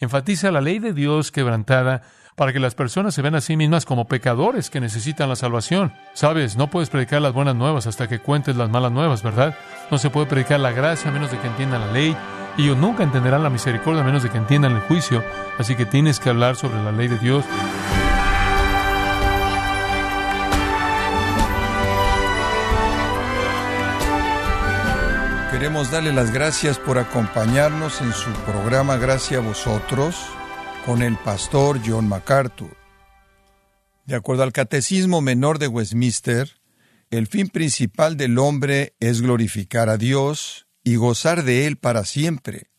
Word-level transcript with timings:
Enfatiza 0.00 0.50
la 0.50 0.62
ley 0.62 0.78
de 0.78 0.94
Dios 0.94 1.30
quebrantada 1.30 2.02
para 2.34 2.54
que 2.54 2.58
las 2.58 2.74
personas 2.74 3.14
se 3.14 3.20
vean 3.20 3.34
a 3.34 3.42
sí 3.42 3.54
mismas 3.56 3.84
como 3.84 4.06
pecadores 4.06 4.70
que 4.70 4.80
necesitan 4.80 5.28
la 5.28 5.36
salvación. 5.36 5.92
Sabes, 6.14 6.56
no 6.56 6.70
puedes 6.70 6.88
predicar 6.88 7.20
las 7.20 7.34
buenas 7.34 7.54
nuevas 7.54 7.86
hasta 7.86 8.08
que 8.08 8.18
cuentes 8.18 8.56
las 8.56 8.70
malas 8.70 8.92
nuevas, 8.92 9.22
¿verdad? 9.22 9.54
No 9.90 9.98
se 9.98 10.08
puede 10.08 10.26
predicar 10.26 10.58
la 10.58 10.72
gracia 10.72 11.10
a 11.10 11.12
menos 11.12 11.30
de 11.30 11.38
que 11.38 11.48
entiendan 11.48 11.82
la 11.82 11.92
ley. 11.92 12.16
Y 12.56 12.64
ellos 12.64 12.78
nunca 12.78 13.02
entenderán 13.02 13.42
la 13.42 13.50
misericordia 13.50 14.00
a 14.00 14.06
menos 14.06 14.22
de 14.22 14.30
que 14.30 14.38
entiendan 14.38 14.72
el 14.72 14.80
juicio. 14.80 15.22
Así 15.58 15.76
que 15.76 15.84
tienes 15.84 16.18
que 16.18 16.30
hablar 16.30 16.56
sobre 16.56 16.82
la 16.82 16.92
ley 16.92 17.08
de 17.08 17.18
Dios. 17.18 17.44
Queremos 25.60 25.90
darle 25.90 26.14
las 26.14 26.32
gracias 26.32 26.78
por 26.78 26.96
acompañarnos 26.96 28.00
en 28.00 28.14
su 28.14 28.30
programa 28.46 28.96
Gracia 28.96 29.36
a 29.36 29.40
vosotros 29.42 30.16
con 30.86 31.02
el 31.02 31.18
pastor 31.18 31.78
John 31.84 32.08
MacArthur. 32.08 32.74
De 34.06 34.14
acuerdo 34.14 34.42
al 34.42 34.54
Catecismo 34.54 35.20
Menor 35.20 35.58
de 35.58 35.68
Westminster, 35.68 36.50
el 37.10 37.26
fin 37.26 37.48
principal 37.48 38.16
del 38.16 38.38
hombre 38.38 38.94
es 39.00 39.20
glorificar 39.20 39.90
a 39.90 39.98
Dios 39.98 40.66
y 40.82 40.96
gozar 40.96 41.44
de 41.44 41.66
Él 41.66 41.76
para 41.76 42.06
siempre. 42.06 42.70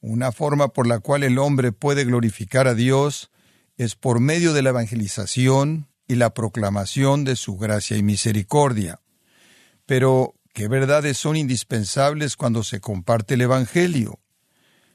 Una 0.00 0.32
forma 0.32 0.72
por 0.72 0.88
la 0.88 0.98
cual 0.98 1.22
el 1.22 1.38
hombre 1.38 1.70
puede 1.70 2.02
glorificar 2.04 2.66
a 2.66 2.74
Dios 2.74 3.30
es 3.76 3.94
por 3.94 4.18
medio 4.18 4.52
de 4.54 4.62
la 4.62 4.70
evangelización 4.70 5.86
y 6.08 6.16
la 6.16 6.34
proclamación 6.34 7.22
de 7.22 7.36
su 7.36 7.56
gracia 7.58 7.96
y 7.96 8.02
misericordia. 8.02 9.00
Pero, 9.86 10.34
¿qué 10.52 10.68
verdades 10.68 11.18
son 11.18 11.36
indispensables 11.36 12.36
cuando 12.36 12.62
se 12.62 12.80
comparte 12.80 13.34
el 13.34 13.42
Evangelio? 13.42 14.20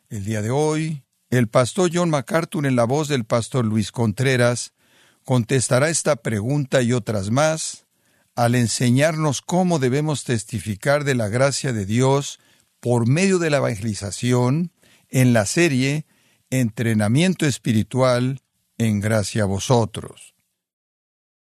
El 0.10 0.26
día 0.26 0.42
de 0.42 0.52
hoy, 0.52 1.04
el 1.30 1.48
pastor 1.48 1.92
John 1.94 2.10
MacArthur, 2.10 2.66
en 2.66 2.76
la 2.76 2.86
voz 2.86 3.08
del 3.08 3.26
pastor 3.26 3.66
Luis 3.66 3.92
Contreras, 3.92 4.74
contestará 5.24 5.90
esta 5.90 6.16
pregunta 6.16 6.82
y 6.82 6.94
otras 6.94 7.32
más 7.32 7.88
al 8.36 8.54
enseñarnos 8.54 9.42
cómo 9.42 9.80
debemos 9.80 10.24
testificar 10.24 11.04
de 11.04 11.16
la 11.16 11.28
gracia 11.28 11.74
de 11.74 11.86
Dios 11.86 12.40
por 12.80 13.08
medio 13.08 13.40
de 13.40 13.50
la 13.50 13.58
evangelización 13.58 14.72
en 15.10 15.34
la 15.34 15.46
serie 15.46 16.06
Entrenamiento 16.50 17.46
Espiritual 17.46 18.42
en 18.78 19.00
Gracia 19.00 19.44
a 19.44 19.48
Vosotros. 19.48 20.36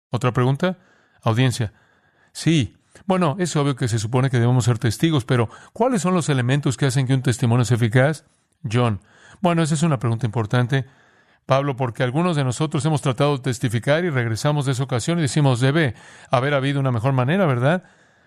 ¿Otra 0.10 0.32
pregunta? 0.32 0.80
Audiencia. 1.22 1.74
Sí. 2.32 2.77
Bueno, 3.08 3.38
es 3.40 3.56
obvio 3.56 3.78
que 3.78 3.88
se 3.88 4.00
supone 4.00 4.30
que 4.30 4.38
debemos 4.38 4.66
ser 4.66 4.80
testigos, 4.80 5.24
pero 5.24 5.50
¿cuáles 5.72 6.02
son 6.02 6.14
los 6.14 6.28
elementos 6.28 6.76
que 6.76 6.88
hacen 6.88 7.08
que 7.08 7.14
un 7.14 7.22
testimonio 7.22 7.64
sea 7.64 7.78
eficaz? 7.78 8.26
John, 8.70 9.00
bueno, 9.40 9.64
esa 9.64 9.76
es 9.76 9.84
una 9.84 9.98
pregunta 9.98 10.26
importante. 10.26 10.86
Pablo, 11.46 11.78
porque 11.78 12.04
algunos 12.04 12.36
de 12.36 12.44
nosotros 12.44 12.84
hemos 12.84 13.02
tratado 13.02 13.38
de 13.38 13.44
testificar 13.44 14.04
y 14.04 14.10
regresamos 14.10 14.66
de 14.66 14.74
esa 14.74 14.84
ocasión 14.84 15.20
y 15.20 15.22
decimos, 15.22 15.62
debe 15.62 15.96
haber 16.30 16.54
habido 16.54 16.82
una 16.82 16.92
mejor 16.92 17.14
manera, 17.14 17.46
¿verdad? 17.46 17.84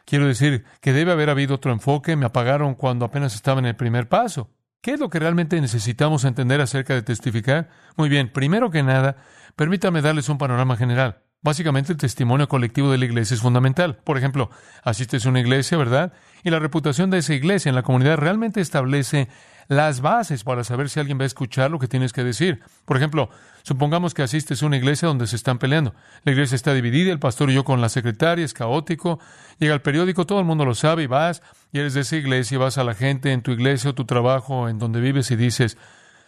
Quiero 0.06 0.26
decir 0.26 0.64
que 0.80 0.94
debe 0.94 1.12
haber 1.12 1.28
habido 1.28 1.56
otro 1.56 1.72
enfoque, 1.72 2.16
me 2.16 2.24
apagaron 2.24 2.74
cuando 2.74 3.04
apenas 3.04 3.34
estaba 3.34 3.60
en 3.60 3.66
el 3.66 3.76
primer 3.76 4.08
paso. 4.08 4.48
¿Qué 4.80 4.92
es 4.92 5.00
lo 5.00 5.10
que 5.10 5.18
realmente 5.18 5.60
necesitamos 5.60 6.24
entender 6.24 6.62
acerca 6.62 6.94
de 6.94 7.02
testificar? 7.02 7.68
Muy 7.98 8.08
bien, 8.08 8.32
primero 8.32 8.70
que 8.70 8.82
nada, 8.82 9.16
permítame 9.56 10.00
darles 10.00 10.30
un 10.30 10.38
panorama 10.38 10.78
general. 10.78 11.20
Básicamente 11.42 11.92
el 11.92 11.98
testimonio 11.98 12.48
colectivo 12.48 12.90
de 12.90 12.98
la 12.98 13.06
iglesia 13.06 13.34
es 13.34 13.40
fundamental. 13.40 13.96
Por 14.04 14.18
ejemplo, 14.18 14.50
asistes 14.82 15.24
a 15.24 15.28
una 15.30 15.40
iglesia, 15.40 15.78
¿verdad? 15.78 16.12
Y 16.44 16.50
la 16.50 16.58
reputación 16.58 17.10
de 17.10 17.18
esa 17.18 17.32
iglesia 17.34 17.70
en 17.70 17.74
la 17.74 17.82
comunidad 17.82 18.18
realmente 18.18 18.60
establece 18.60 19.28
las 19.70 20.00
bases 20.00 20.42
para 20.42 20.64
saber 20.64 20.90
si 20.90 20.98
alguien 20.98 21.16
va 21.18 21.22
a 21.22 21.26
escuchar 21.26 21.70
lo 21.70 21.78
que 21.78 21.86
tienes 21.86 22.12
que 22.12 22.24
decir. 22.24 22.60
Por 22.84 22.96
ejemplo, 22.96 23.30
supongamos 23.62 24.14
que 24.14 24.22
asistes 24.22 24.62
a 24.62 24.66
una 24.66 24.76
iglesia 24.76 25.06
donde 25.06 25.28
se 25.28 25.36
están 25.36 25.58
peleando. 25.58 25.94
La 26.24 26.32
iglesia 26.32 26.56
está 26.56 26.74
dividida, 26.74 27.12
el 27.12 27.20
pastor 27.20 27.50
y 27.50 27.54
yo 27.54 27.62
con 27.62 27.80
la 27.80 27.88
secretaria, 27.88 28.44
es 28.44 28.52
caótico. 28.52 29.20
Llega 29.60 29.72
el 29.72 29.80
periódico, 29.80 30.26
todo 30.26 30.40
el 30.40 30.44
mundo 30.44 30.64
lo 30.64 30.74
sabe 30.74 31.04
y 31.04 31.06
vas 31.06 31.40
y 31.72 31.78
eres 31.78 31.94
de 31.94 32.00
esa 32.00 32.16
iglesia 32.16 32.56
y 32.56 32.58
vas 32.58 32.78
a 32.78 32.84
la 32.84 32.94
gente 32.94 33.30
en 33.30 33.42
tu 33.42 33.52
iglesia 33.52 33.90
o 33.90 33.94
tu 33.94 34.06
trabajo, 34.06 34.68
en 34.68 34.80
donde 34.80 35.00
vives 35.00 35.30
y 35.30 35.36
dices, 35.36 35.78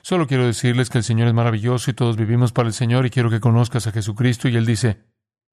solo 0.02 0.28
quiero 0.28 0.46
decirles 0.46 0.88
que 0.88 0.98
el 0.98 1.04
Señor 1.04 1.26
es 1.26 1.34
maravilloso 1.34 1.90
y 1.90 1.94
todos 1.94 2.16
vivimos 2.16 2.52
para 2.52 2.68
el 2.68 2.74
Señor 2.74 3.06
y 3.06 3.10
quiero 3.10 3.28
que 3.28 3.40
conozcas 3.40 3.88
a 3.88 3.92
Jesucristo. 3.92 4.48
Y 4.48 4.56
él 4.56 4.66
dice, 4.66 5.00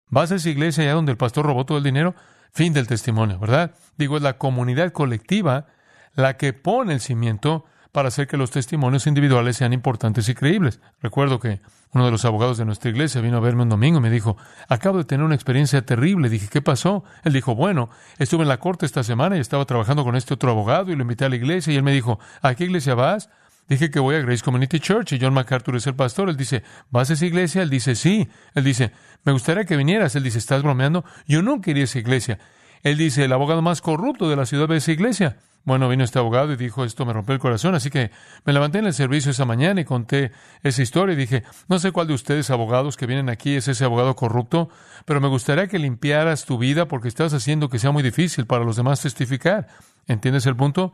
¿vas 0.09 0.31
a 0.31 0.35
esa 0.35 0.49
iglesia 0.49 0.83
allá 0.83 0.93
donde 0.93 1.11
el 1.11 1.17
pastor 1.17 1.45
robó 1.45 1.65
todo 1.65 1.77
el 1.77 1.83
dinero? 1.83 2.15
Fin 2.51 2.73
del 2.73 2.87
testimonio, 2.87 3.39
¿verdad? 3.39 3.75
Digo, 3.97 4.17
es 4.17 4.23
la 4.23 4.37
comunidad 4.37 4.91
colectiva 4.91 5.67
la 6.15 6.37
que 6.37 6.53
pone 6.53 6.93
el 6.93 6.99
cimiento 6.99 7.65
para 7.91 8.09
hacer 8.09 8.27
que 8.27 8.37
los 8.37 8.51
testimonios 8.51 9.07
individuales 9.07 9.57
sean 9.57 9.73
importantes 9.73 10.29
y 10.29 10.35
creíbles. 10.35 10.79
Recuerdo 11.01 11.39
que 11.39 11.59
uno 11.91 12.05
de 12.05 12.11
los 12.11 12.23
abogados 12.23 12.57
de 12.57 12.65
nuestra 12.65 12.91
iglesia 12.91 13.21
vino 13.21 13.37
a 13.37 13.39
verme 13.39 13.63
un 13.63 13.69
domingo 13.69 13.97
y 13.97 14.01
me 14.01 14.11
dijo, 14.11 14.37
acabo 14.67 14.99
de 14.99 15.05
tener 15.05 15.25
una 15.25 15.33
experiencia 15.33 15.83
terrible. 15.83 16.29
Dije, 16.29 16.47
¿qué 16.51 16.61
pasó? 16.61 17.03
Él 17.23 17.33
dijo, 17.33 17.55
bueno, 17.55 17.89
estuve 18.19 18.43
en 18.43 18.49
la 18.49 18.59
corte 18.59 18.85
esta 18.85 19.03
semana 19.03 19.37
y 19.37 19.39
estaba 19.39 19.65
trabajando 19.65 20.03
con 20.03 20.15
este 20.15 20.35
otro 20.35 20.51
abogado 20.51 20.91
y 20.91 20.95
lo 20.95 21.01
invité 21.01 21.25
a 21.25 21.29
la 21.29 21.35
iglesia 21.35 21.73
y 21.73 21.77
él 21.77 21.83
me 21.83 21.91
dijo, 21.91 22.19
¿a 22.41 22.53
qué 22.53 22.65
iglesia 22.65 22.93
vas? 22.93 23.29
Dije 23.69 23.91
que 23.91 23.99
voy 23.99 24.15
a 24.15 24.19
Grace 24.21 24.43
Community 24.43 24.79
Church 24.79 25.13
y 25.13 25.19
John 25.21 25.33
MacArthur 25.33 25.75
es 25.75 25.85
el 25.85 25.95
pastor. 25.95 26.27
Él 26.29 26.35
dice, 26.35 26.63
¿vas 26.89 27.11
a 27.11 27.13
esa 27.13 27.25
iglesia? 27.25 27.61
Él 27.61 27.69
dice, 27.69 27.95
sí. 27.95 28.27
Él 28.55 28.63
dice, 28.63 28.91
me 29.23 29.31
gustaría 29.31 29.63
que 29.65 29.77
vinieras. 29.77 30.15
Él 30.15 30.23
dice, 30.23 30.39
¿estás 30.39 30.63
bromeando? 30.63 31.05
Yo 31.27 31.43
no 31.43 31.61
quería 31.61 31.83
esa 31.83 31.99
iglesia. 31.99 32.39
Él 32.81 32.97
dice, 32.97 33.25
el 33.25 33.31
abogado 33.31 33.61
más 33.61 33.81
corrupto 33.81 34.27
de 34.27 34.35
la 34.35 34.47
ciudad 34.47 34.67
de 34.67 34.77
esa 34.77 34.91
iglesia. 34.91 35.37
Bueno, 35.65 35.87
vino 35.87 36.03
este 36.03 36.17
abogado 36.17 36.51
y 36.53 36.55
dijo, 36.55 36.83
esto 36.83 37.05
me 37.05 37.13
rompió 37.13 37.35
el 37.35 37.39
corazón, 37.39 37.75
así 37.75 37.89
que 37.89 38.11
me 38.45 38.53
levanté 38.53 38.79
en 38.79 38.87
el 38.87 38.93
servicio 38.93 39.31
esa 39.31 39.45
mañana 39.45 39.81
y 39.81 39.85
conté 39.85 40.31
esa 40.63 40.81
historia 40.81 41.13
y 41.13 41.17
dije, 41.17 41.43
no 41.67 41.77
sé 41.77 41.91
cuál 41.91 42.07
de 42.07 42.13
ustedes 42.13 42.49
abogados 42.49 42.95
que 42.95 43.05
vienen 43.05 43.29
aquí 43.29 43.55
es 43.55 43.67
ese 43.67 43.83
abogado 43.83 44.15
corrupto, 44.15 44.69
pero 45.05 45.19
me 45.19 45.27
gustaría 45.27 45.67
que 45.67 45.77
limpiaras 45.77 46.45
tu 46.45 46.57
vida 46.57 46.87
porque 46.87 47.09
estás 47.09 47.33
haciendo 47.33 47.69
que 47.69 47.77
sea 47.77 47.91
muy 47.91 48.01
difícil 48.01 48.47
para 48.47 48.63
los 48.63 48.77
demás 48.77 49.01
testificar. 49.01 49.67
¿Entiendes 50.07 50.45
el 50.45 50.55
punto? 50.55 50.93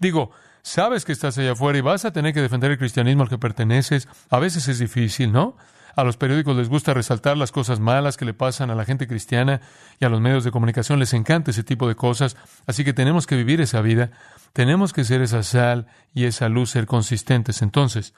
Digo, 0.00 0.32
sabes 0.62 1.04
que 1.04 1.12
estás 1.12 1.38
allá 1.38 1.52
afuera 1.52 1.78
y 1.78 1.82
vas 1.82 2.04
a 2.04 2.12
tener 2.12 2.34
que 2.34 2.42
defender 2.42 2.70
el 2.70 2.78
cristianismo 2.78 3.22
al 3.22 3.28
que 3.28 3.38
perteneces. 3.38 4.08
A 4.28 4.38
veces 4.38 4.68
es 4.68 4.78
difícil, 4.78 5.32
¿no? 5.32 5.56
A 5.96 6.04
los 6.04 6.16
periódicos 6.16 6.56
les 6.56 6.68
gusta 6.68 6.94
resaltar 6.94 7.36
las 7.36 7.52
cosas 7.52 7.80
malas 7.80 8.16
que 8.16 8.24
le 8.24 8.34
pasan 8.34 8.70
a 8.70 8.74
la 8.74 8.84
gente 8.84 9.06
cristiana 9.06 9.60
y 9.98 10.04
a 10.04 10.08
los 10.08 10.20
medios 10.20 10.44
de 10.44 10.50
comunicación 10.50 10.98
les 10.98 11.14
encanta 11.14 11.50
ese 11.50 11.64
tipo 11.64 11.88
de 11.88 11.96
cosas. 11.96 12.36
Así 12.66 12.84
que 12.84 12.92
tenemos 12.92 13.26
que 13.26 13.36
vivir 13.36 13.60
esa 13.60 13.80
vida, 13.80 14.10
tenemos 14.52 14.92
que 14.92 15.04
ser 15.04 15.20
esa 15.20 15.42
sal 15.42 15.86
y 16.14 16.24
esa 16.24 16.48
luz, 16.48 16.70
ser 16.70 16.86
consistentes. 16.86 17.62
Entonces, 17.62 18.14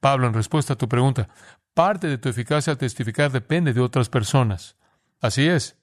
Pablo, 0.00 0.26
en 0.26 0.34
respuesta 0.34 0.74
a 0.74 0.78
tu 0.78 0.88
pregunta, 0.88 1.28
parte 1.74 2.06
de 2.06 2.18
tu 2.18 2.28
eficacia 2.28 2.72
al 2.72 2.78
testificar 2.78 3.32
depende 3.32 3.72
de 3.72 3.80
otras 3.80 4.08
personas. 4.08 4.76
Así 5.20 5.48
es. 5.48 5.76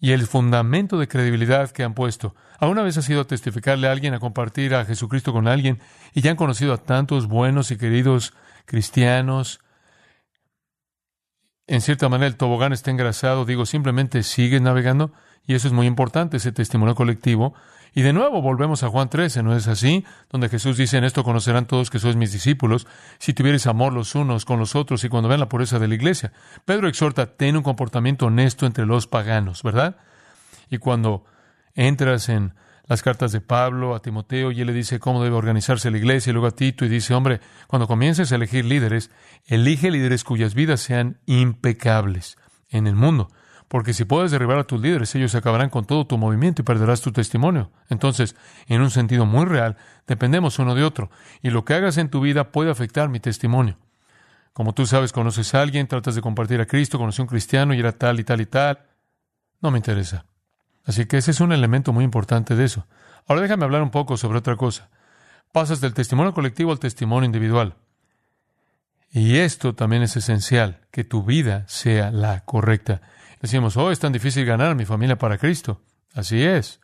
Y 0.00 0.12
el 0.12 0.26
fundamento 0.26 0.98
de 0.98 1.08
credibilidad 1.08 1.70
que 1.70 1.84
han 1.84 1.94
puesto. 1.94 2.34
¿Alguna 2.58 2.82
vez 2.82 2.96
ha 2.96 3.02
sido 3.02 3.20
a 3.20 3.26
testificarle 3.26 3.86
a 3.86 3.92
alguien, 3.92 4.14
a 4.14 4.18
compartir 4.18 4.74
a 4.74 4.84
Jesucristo 4.84 5.32
con 5.32 5.46
alguien, 5.46 5.78
y 6.14 6.22
ya 6.22 6.30
han 6.30 6.36
conocido 6.36 6.72
a 6.72 6.78
tantos 6.78 7.26
buenos 7.26 7.70
y 7.70 7.76
queridos 7.76 8.32
cristianos, 8.64 9.60
en 11.70 11.80
cierta 11.80 12.08
manera 12.08 12.26
el 12.26 12.36
tobogán 12.36 12.72
está 12.72 12.90
engrasado, 12.90 13.44
digo, 13.44 13.64
simplemente 13.64 14.24
sigues 14.24 14.60
navegando 14.60 15.12
y 15.46 15.54
eso 15.54 15.68
es 15.68 15.72
muy 15.72 15.86
importante, 15.86 16.38
ese 16.38 16.50
testimonio 16.50 16.96
colectivo. 16.96 17.54
Y 17.94 18.02
de 18.02 18.12
nuevo 18.12 18.40
volvemos 18.40 18.82
a 18.82 18.88
Juan 18.88 19.08
13, 19.08 19.42
¿no 19.42 19.56
es 19.56 19.66
así? 19.68 20.04
Donde 20.30 20.48
Jesús 20.48 20.76
dice, 20.76 20.98
en 20.98 21.04
esto 21.04 21.24
conocerán 21.24 21.66
todos 21.66 21.90
que 21.90 21.98
sois 21.98 22.16
mis 22.16 22.32
discípulos, 22.32 22.86
si 23.18 23.34
tuvieres 23.34 23.66
amor 23.66 23.92
los 23.92 24.14
unos 24.14 24.44
con 24.44 24.58
los 24.58 24.76
otros 24.76 25.02
y 25.04 25.08
cuando 25.08 25.28
vean 25.28 25.40
la 25.40 25.48
pureza 25.48 25.78
de 25.78 25.88
la 25.88 25.94
iglesia. 25.94 26.32
Pedro 26.64 26.88
exhorta, 26.88 27.36
ten 27.36 27.56
un 27.56 27.62
comportamiento 27.62 28.26
honesto 28.26 28.66
entre 28.66 28.86
los 28.86 29.06
paganos, 29.06 29.62
¿verdad? 29.62 29.96
Y 30.70 30.78
cuando 30.78 31.24
entras 31.74 32.28
en 32.28 32.54
las 32.90 33.02
cartas 33.02 33.30
de 33.30 33.40
Pablo 33.40 33.94
a 33.94 34.02
Timoteo 34.02 34.50
y 34.50 34.60
él 34.60 34.66
le 34.66 34.72
dice 34.72 34.98
cómo 34.98 35.22
debe 35.22 35.36
organizarse 35.36 35.92
la 35.92 35.98
iglesia 35.98 36.30
y 36.30 36.32
luego 36.32 36.48
a 36.48 36.50
Tito 36.50 36.84
y 36.84 36.88
dice, 36.88 37.14
hombre, 37.14 37.40
cuando 37.68 37.86
comiences 37.86 38.32
a 38.32 38.34
elegir 38.34 38.64
líderes, 38.64 39.12
elige 39.46 39.92
líderes 39.92 40.24
cuyas 40.24 40.54
vidas 40.54 40.80
sean 40.80 41.18
impecables 41.26 42.36
en 42.68 42.88
el 42.88 42.96
mundo, 42.96 43.30
porque 43.70 43.94
si 43.94 44.04
puedes 44.04 44.32
derribar 44.32 44.58
a 44.58 44.64
tus 44.64 44.80
líderes, 44.80 45.14
ellos 45.14 45.36
acabarán 45.36 45.70
con 45.70 45.84
todo 45.84 46.04
tu 46.04 46.18
movimiento 46.18 46.60
y 46.60 46.64
perderás 46.64 47.02
tu 47.02 47.12
testimonio. 47.12 47.70
Entonces, 47.88 48.34
en 48.66 48.82
un 48.82 48.90
sentido 48.90 49.26
muy 49.26 49.44
real, 49.44 49.76
dependemos 50.08 50.58
uno 50.58 50.74
de 50.74 50.82
otro, 50.82 51.08
y 51.40 51.50
lo 51.50 51.64
que 51.64 51.74
hagas 51.74 51.96
en 51.96 52.10
tu 52.10 52.20
vida 52.20 52.50
puede 52.50 52.72
afectar 52.72 53.08
mi 53.08 53.20
testimonio. 53.20 53.78
Como 54.54 54.74
tú 54.74 54.86
sabes, 54.86 55.12
conoces 55.12 55.54
a 55.54 55.62
alguien, 55.62 55.86
tratas 55.86 56.16
de 56.16 56.20
compartir 56.20 56.60
a 56.60 56.66
Cristo, 56.66 56.98
conocí 56.98 57.22
a 57.22 57.22
un 57.22 57.28
cristiano 57.28 57.72
y 57.72 57.78
era 57.78 57.92
tal 57.92 58.18
y 58.18 58.24
tal 58.24 58.40
y 58.40 58.46
tal. 58.46 58.80
No 59.60 59.70
me 59.70 59.78
interesa. 59.78 60.24
Así 60.84 61.06
que 61.06 61.18
ese 61.18 61.30
es 61.30 61.40
un 61.40 61.52
elemento 61.52 61.92
muy 61.92 62.02
importante 62.02 62.56
de 62.56 62.64
eso. 62.64 62.88
Ahora 63.28 63.42
déjame 63.42 63.66
hablar 63.66 63.82
un 63.82 63.92
poco 63.92 64.16
sobre 64.16 64.38
otra 64.38 64.56
cosa. 64.56 64.90
Pasas 65.52 65.80
del 65.80 65.94
testimonio 65.94 66.34
colectivo 66.34 66.72
al 66.72 66.80
testimonio 66.80 67.24
individual. 67.24 67.76
Y 69.12 69.36
esto 69.36 69.76
también 69.76 70.02
es 70.02 70.16
esencial, 70.16 70.80
que 70.90 71.04
tu 71.04 71.22
vida 71.22 71.64
sea 71.68 72.10
la 72.10 72.44
correcta. 72.44 73.00
Decimos, 73.40 73.76
oh, 73.76 73.90
es 73.90 73.98
tan 73.98 74.12
difícil 74.12 74.44
ganar 74.44 74.72
a 74.72 74.74
mi 74.74 74.84
familia 74.84 75.16
para 75.16 75.38
Cristo. 75.38 75.80
Así 76.14 76.42
es. 76.42 76.80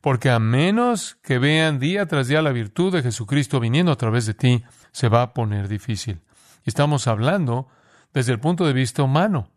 porque 0.00 0.30
a 0.30 0.38
menos 0.38 1.16
que 1.22 1.38
vean 1.38 1.78
día 1.78 2.06
tras 2.06 2.28
día 2.28 2.40
la 2.40 2.52
virtud 2.52 2.92
de 2.92 3.02
Jesucristo 3.02 3.60
viniendo 3.60 3.92
a 3.92 3.96
través 3.96 4.26
de 4.26 4.34
ti, 4.34 4.64
se 4.92 5.08
va 5.08 5.22
a 5.22 5.34
poner 5.34 5.68
difícil. 5.68 6.20
Estamos 6.64 7.06
hablando 7.06 7.68
desde 8.14 8.32
el 8.32 8.40
punto 8.40 8.66
de 8.66 8.72
vista 8.72 9.02
humano. 9.02 9.50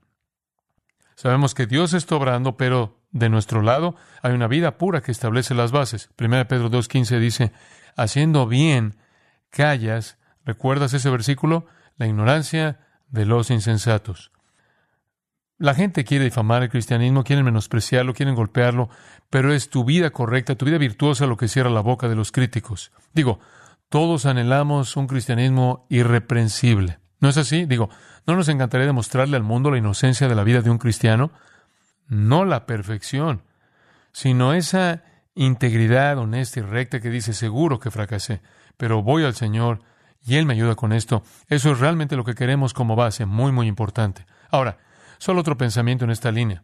Sabemos 1.16 1.54
que 1.54 1.68
Dios 1.68 1.94
está 1.94 2.16
obrando, 2.16 2.58
pero 2.58 3.00
de 3.12 3.30
nuestro 3.30 3.62
lado 3.62 3.96
hay 4.22 4.34
una 4.34 4.48
vida 4.48 4.78
pura 4.78 5.02
que 5.02 5.12
establece 5.12 5.54
las 5.54 5.72
bases. 5.72 6.10
1 6.20 6.48
Pedro 6.48 6.72
2.15 6.72 7.20
dice, 7.20 7.52
haciendo 7.96 8.48
bien, 8.48 8.98
callas. 9.50 10.18
¿Recuerdas 10.44 10.94
ese 10.94 11.10
versículo? 11.10 11.68
La 11.98 12.08
ignorancia 12.08 12.80
de 13.10 13.26
los 13.26 13.52
insensatos. 13.52 14.32
La 15.62 15.76
gente 15.76 16.04
quiere 16.04 16.26
difamar 16.26 16.64
el 16.64 16.72
cristianismo, 16.72 17.24
quieren 17.24 17.46
menospreciarlo, 17.46 18.16
quieren 18.16 18.34
golpearlo, 18.34 18.90
pero 19.30 19.54
es 19.54 19.70
tu 19.70 19.86
vida 19.86 20.10
correcta, 20.10 20.56
tu 20.56 20.66
vida 20.66 20.80
virtuosa 20.80 21.28
lo 21.28 21.38
que 21.38 21.48
cierra 21.48 21.70
la 21.70 21.82
boca 21.82 22.10
de 22.10 22.16
los 22.16 22.32
críticos. 22.32 22.92
Digo, 23.14 23.40
todos 23.88 24.26
anhelamos 24.26 24.98
un 24.98 25.06
cristianismo 25.06 25.86
irreprensible. 25.88 26.98
¿No 27.20 27.30
es 27.30 27.38
así? 27.38 27.66
Digo, 27.66 27.92
¿no 28.26 28.36
nos 28.36 28.50
encantaría 28.50 28.88
demostrarle 28.88 29.38
al 29.38 29.44
mundo 29.44 29.70
la 29.70 29.78
inocencia 29.78 30.28
de 30.28 30.34
la 30.34 30.44
vida 30.44 30.62
de 30.62 30.72
un 30.72 30.80
cristiano? 30.80 31.30
No 32.08 32.44
la 32.44 32.66
perfección, 32.66 33.44
sino 34.14 34.56
esa 34.56 35.04
integridad 35.36 36.18
honesta 36.18 36.62
y 36.62 36.64
recta 36.64 37.00
que 37.02 37.12
dice 37.12 37.34
seguro 37.34 37.80
que 37.80 37.92
fracasé, 37.92 38.42
pero 38.78 39.04
voy 39.04 39.26
al 39.26 39.36
Señor 39.36 39.84
y 40.26 40.38
Él 40.38 40.48
me 40.48 40.54
ayuda 40.54 40.74
con 40.74 40.92
esto. 40.92 41.22
Eso 41.50 41.72
es 41.72 41.80
realmente 41.80 42.16
lo 42.16 42.24
que 42.24 42.34
queremos 42.34 42.74
como 42.74 42.96
base, 42.96 43.28
muy, 43.28 43.52
muy 43.52 43.68
importante. 43.68 44.26
Ahora, 44.50 44.80
solo 45.22 45.42
otro 45.42 45.56
pensamiento 45.56 46.04
en 46.04 46.10
esta 46.10 46.32
línea. 46.32 46.64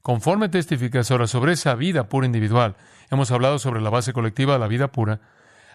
Conforme 0.00 0.48
testificas 0.48 1.10
ahora 1.10 1.26
sobre 1.26 1.54
esa 1.54 1.74
vida 1.74 2.08
pura 2.08 2.24
individual, 2.24 2.76
hemos 3.10 3.32
hablado 3.32 3.58
sobre 3.58 3.80
la 3.80 3.90
base 3.90 4.12
colectiva 4.12 4.52
de 4.52 4.60
la 4.60 4.68
vida 4.68 4.92
pura, 4.92 5.20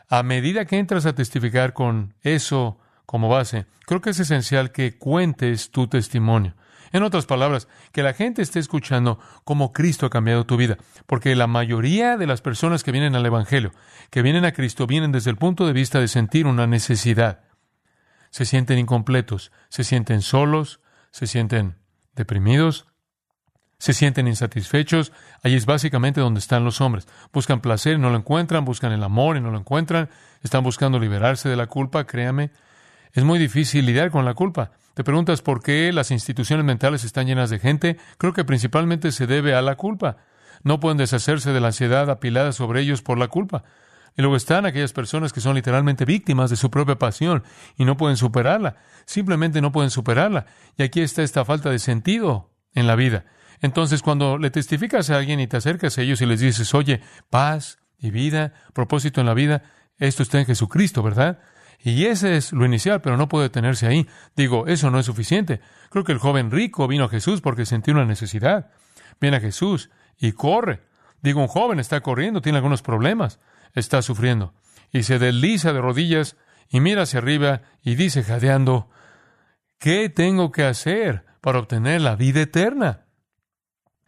a 0.07 0.24
medida 0.24 0.63
que 0.63 0.78
entras 0.78 1.06
a 1.06 1.13
testificar 1.13 1.74
con 1.74 2.13
eso 2.22 2.80
como 3.06 3.28
base, 3.28 3.66
creo 3.86 4.00
que 4.00 4.12
es 4.12 4.19
esencial 4.22 4.72
que 4.72 4.98
cuentes 4.98 5.72
tu 5.72 5.88
testimonio. 5.88 6.56
En 6.94 7.04
otras 7.04 7.25
palabras, 7.25 7.68
que 7.92 8.01
la 8.01 8.13
gente 8.13 8.42
esté 8.42 8.60
escuchando 8.60 9.19
cómo 9.44 9.74
Cristo 9.74 10.06
ha 10.06 10.10
cambiado 10.10 10.45
tu 10.45 10.56
vida, 10.56 10.78
porque 11.07 11.36
la 11.36 11.48
mayoría 11.48 12.16
de 12.16 12.28
las 12.28 12.39
personas 12.39 12.83
que 12.83 12.94
vienen 12.94 13.16
al 13.16 13.25
Evangelio, 13.25 13.74
que 14.10 14.22
vienen 14.22 14.45
a 14.45 14.54
Cristo, 14.54 14.88
vienen 14.88 15.12
desde 15.12 15.31
el 15.31 15.38
punto 15.38 15.68
de 15.68 15.74
vista 15.74 16.00
de 16.00 16.07
sentir 16.07 16.48
una 16.48 16.66
necesidad. 16.66 17.42
Se 18.30 18.45
sienten 18.45 18.80
incompletos, 18.80 19.51
se 19.68 19.83
sienten 19.83 20.22
solos, 20.22 20.80
se 21.12 21.28
sienten 21.28 21.81
deprimidos, 22.16 22.88
se 23.81 23.94
sienten 23.94 24.28
insatisfechos. 24.28 25.12
Allí 25.42 25.56
es 25.56 25.66
básicamente 25.66 26.22
donde 26.22 26.40
están 26.40 26.63
los 26.63 26.81
hombres. 26.81 27.08
Buscan 27.34 27.62
placer 27.62 27.96
y 27.96 27.98
no 27.98 28.12
lo 28.12 28.18
encuentran, 28.18 28.63
buscan 28.63 28.92
el 28.92 29.04
amor 29.04 29.38
y 29.38 29.42
no 29.42 29.50
lo 29.50 29.58
encuentran, 29.58 30.10
están 30.44 30.63
buscando 30.63 31.00
liberarse 31.00 31.50
de 31.50 31.56
la 31.56 31.66
culpa, 31.66 32.06
créame. 32.06 32.52
Es 33.13 33.24
muy 33.24 33.40
difícil 33.40 33.86
lidiar 33.86 34.12
con 34.12 34.24
la 34.24 34.36
culpa. 34.36 34.72
Te 34.94 35.04
preguntas 35.04 35.42
por 35.42 35.63
qué 35.63 35.92
las 35.92 36.12
instituciones 36.12 36.63
mentales 36.63 37.04
están 37.04 37.25
llenas 37.25 37.50
de 37.50 37.58
gente. 37.58 37.98
Creo 38.19 38.34
que 38.34 38.46
principalmente 38.46 39.12
se 39.12 39.25
debe 39.25 39.56
a 39.56 39.64
la 39.64 39.75
culpa. 39.75 40.18
No 40.64 40.80
pueden 40.80 40.98
deshacerse 40.98 41.52
de 41.52 41.60
la 41.60 41.68
ansiedad 41.68 42.10
apilada 42.10 42.52
sobre 42.52 42.81
ellos 42.81 43.02
por 43.02 43.18
la 43.18 43.30
culpa. 43.30 43.64
Y 44.18 44.22
luego 44.22 44.36
están 44.36 44.66
aquellas 44.66 44.94
personas 44.94 45.31
que 45.31 45.42
son 45.42 45.56
literalmente 45.56 46.06
víctimas 46.06 46.50
de 46.50 46.56
su 46.56 46.69
propia 46.69 47.00
pasión 47.00 47.44
y 47.78 47.86
no 47.86 47.98
pueden 47.98 48.18
superarla. 48.18 48.78
Simplemente 49.06 49.62
no 49.62 49.72
pueden 49.72 49.90
superarla. 49.90 50.46
Y 50.78 50.84
aquí 50.84 51.02
está 51.02 51.24
esta 51.24 51.46
falta 51.46 51.69
de 51.69 51.80
sentido 51.80 52.52
en 52.74 52.88
la 52.88 52.96
vida. 52.96 53.25
Entonces, 53.62 54.02
cuando 54.02 54.38
le 54.38 54.50
testificas 54.50 55.10
a 55.10 55.18
alguien 55.18 55.40
y 55.40 55.48
te 55.48 55.58
acercas 55.58 55.98
a 55.98 56.02
ellos 56.02 56.22
y 56.22 56.25
les 56.25 56.40
dices, 56.40 56.74
oye, 56.74 57.02
paz 57.30 57.80
y 58.00 58.10
vida, 58.10 58.54
propósito 58.74 59.22
en 59.22 59.28
la 59.28 59.34
vida, 59.34 59.63
esto 59.98 60.24
está 60.24 60.40
en 60.40 60.46
Jesucristo, 60.46 61.04
¿verdad? 61.04 61.40
Y 61.84 62.06
ese 62.06 62.36
es 62.36 62.52
lo 62.54 62.66
inicial, 62.66 63.02
pero 63.02 63.18
no 63.18 63.28
puede 63.28 63.46
detenerse 63.46 63.88
ahí. 63.88 64.07
Digo, 64.36 64.68
eso 64.68 64.92
no 64.92 65.00
es 65.00 65.06
suficiente. 65.06 65.62
Creo 65.90 66.04
que 66.04 66.12
el 66.12 66.19
joven 66.19 66.52
rico 66.52 66.88
vino 66.88 67.06
a 67.06 67.10
Jesús 67.10 67.42
porque 67.42 67.66
sentía 67.66 67.94
una 67.94 68.06
necesidad. 68.06 68.72
Viene 69.19 69.38
a 69.38 69.42
Jesús 69.42 69.90
y 70.18 70.31
corre. 70.34 70.81
Digo, 71.22 71.42
un 71.42 71.48
joven 71.48 71.80
está 71.80 72.02
corriendo, 72.02 72.42
tiene 72.42 72.57
algunos 72.57 72.81
problemas, 72.81 73.40
está 73.73 74.01
sufriendo. 74.01 74.53
Y 74.91 75.03
se 75.03 75.19
desliza 75.19 75.73
de 75.73 75.81
rodillas 75.81 76.38
y 76.69 76.79
mira 76.79 77.03
hacia 77.03 77.19
arriba 77.19 77.62
y 77.83 77.95
dice 77.95 78.23
jadeando, 78.23 78.89
¿qué 79.77 80.09
tengo 80.09 80.51
que 80.51 80.63
hacer 80.63 81.25
para 81.41 81.59
obtener 81.59 82.01
la 82.01 82.15
vida 82.15 82.41
eterna? 82.41 83.06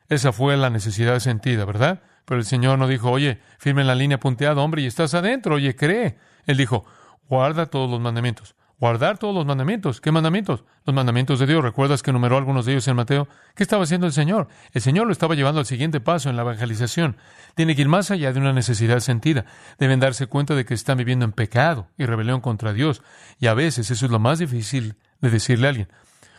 Esa 0.10 0.32
fue 0.32 0.58
la 0.58 0.70
necesidad 0.70 1.20
sentida, 1.20 1.66
¿verdad? 1.66 2.04
Pero 2.26 2.40
el 2.40 2.46
Señor 2.46 2.80
no 2.80 2.88
dijo, 2.88 3.12
oye, 3.12 3.42
firme 3.58 3.84
la 3.84 3.96
línea 3.96 4.20
punteada, 4.20 4.62
hombre, 4.62 4.82
y 4.82 4.86
estás 4.86 5.14
adentro, 5.14 5.56
oye, 5.56 5.76
cree. 5.76 6.18
Él 6.46 6.58
dijo, 6.58 6.86
guarda 7.28 7.66
todos 7.66 7.90
los 7.90 8.00
mandamientos. 8.00 8.56
Guardar 8.84 9.18
todos 9.18 9.34
los 9.34 9.46
mandamientos. 9.46 10.02
¿Qué 10.02 10.12
mandamientos? 10.12 10.66
Los 10.84 10.94
mandamientos 10.94 11.40
de 11.40 11.48
Dios. 11.48 11.64
¿Recuerdas 11.64 12.04
que 12.04 12.12
numeró 12.12 12.36
algunos 12.36 12.66
de 12.66 12.74
ellos 12.74 12.86
en 12.90 12.98
Mateo? 12.98 13.30
¿Qué 13.56 13.64
estaba 13.64 13.84
haciendo 13.84 14.08
el 14.08 14.12
Señor? 14.12 14.50
El 14.74 14.82
Señor 14.82 15.08
lo 15.08 15.14
estaba 15.14 15.36
llevando 15.36 15.62
al 15.62 15.66
siguiente 15.66 16.02
paso 16.02 16.30
en 16.30 16.36
la 16.36 16.42
evangelización. 16.42 17.16
Tiene 17.56 17.78
que 17.78 17.84
ir 17.84 17.88
más 17.88 18.12
allá 18.12 18.34
de 18.34 18.42
una 18.42 18.52
necesidad 18.52 19.00
sentida. 19.00 19.46
Deben 19.80 20.02
darse 20.02 20.28
cuenta 20.28 20.54
de 20.54 20.66
que 20.66 20.74
están 20.74 20.98
viviendo 20.98 21.24
en 21.24 21.32
pecado 21.32 21.88
y 21.98 22.04
rebelión 22.04 22.42
contra 22.42 22.74
Dios. 22.74 23.02
Y 23.40 23.48
a 23.48 23.54
veces 23.54 23.90
eso 23.90 24.06
es 24.06 24.12
lo 24.12 24.20
más 24.20 24.40
difícil 24.40 24.98
de 25.22 25.30
decirle 25.30 25.68
a 25.68 25.70
alguien. 25.70 25.88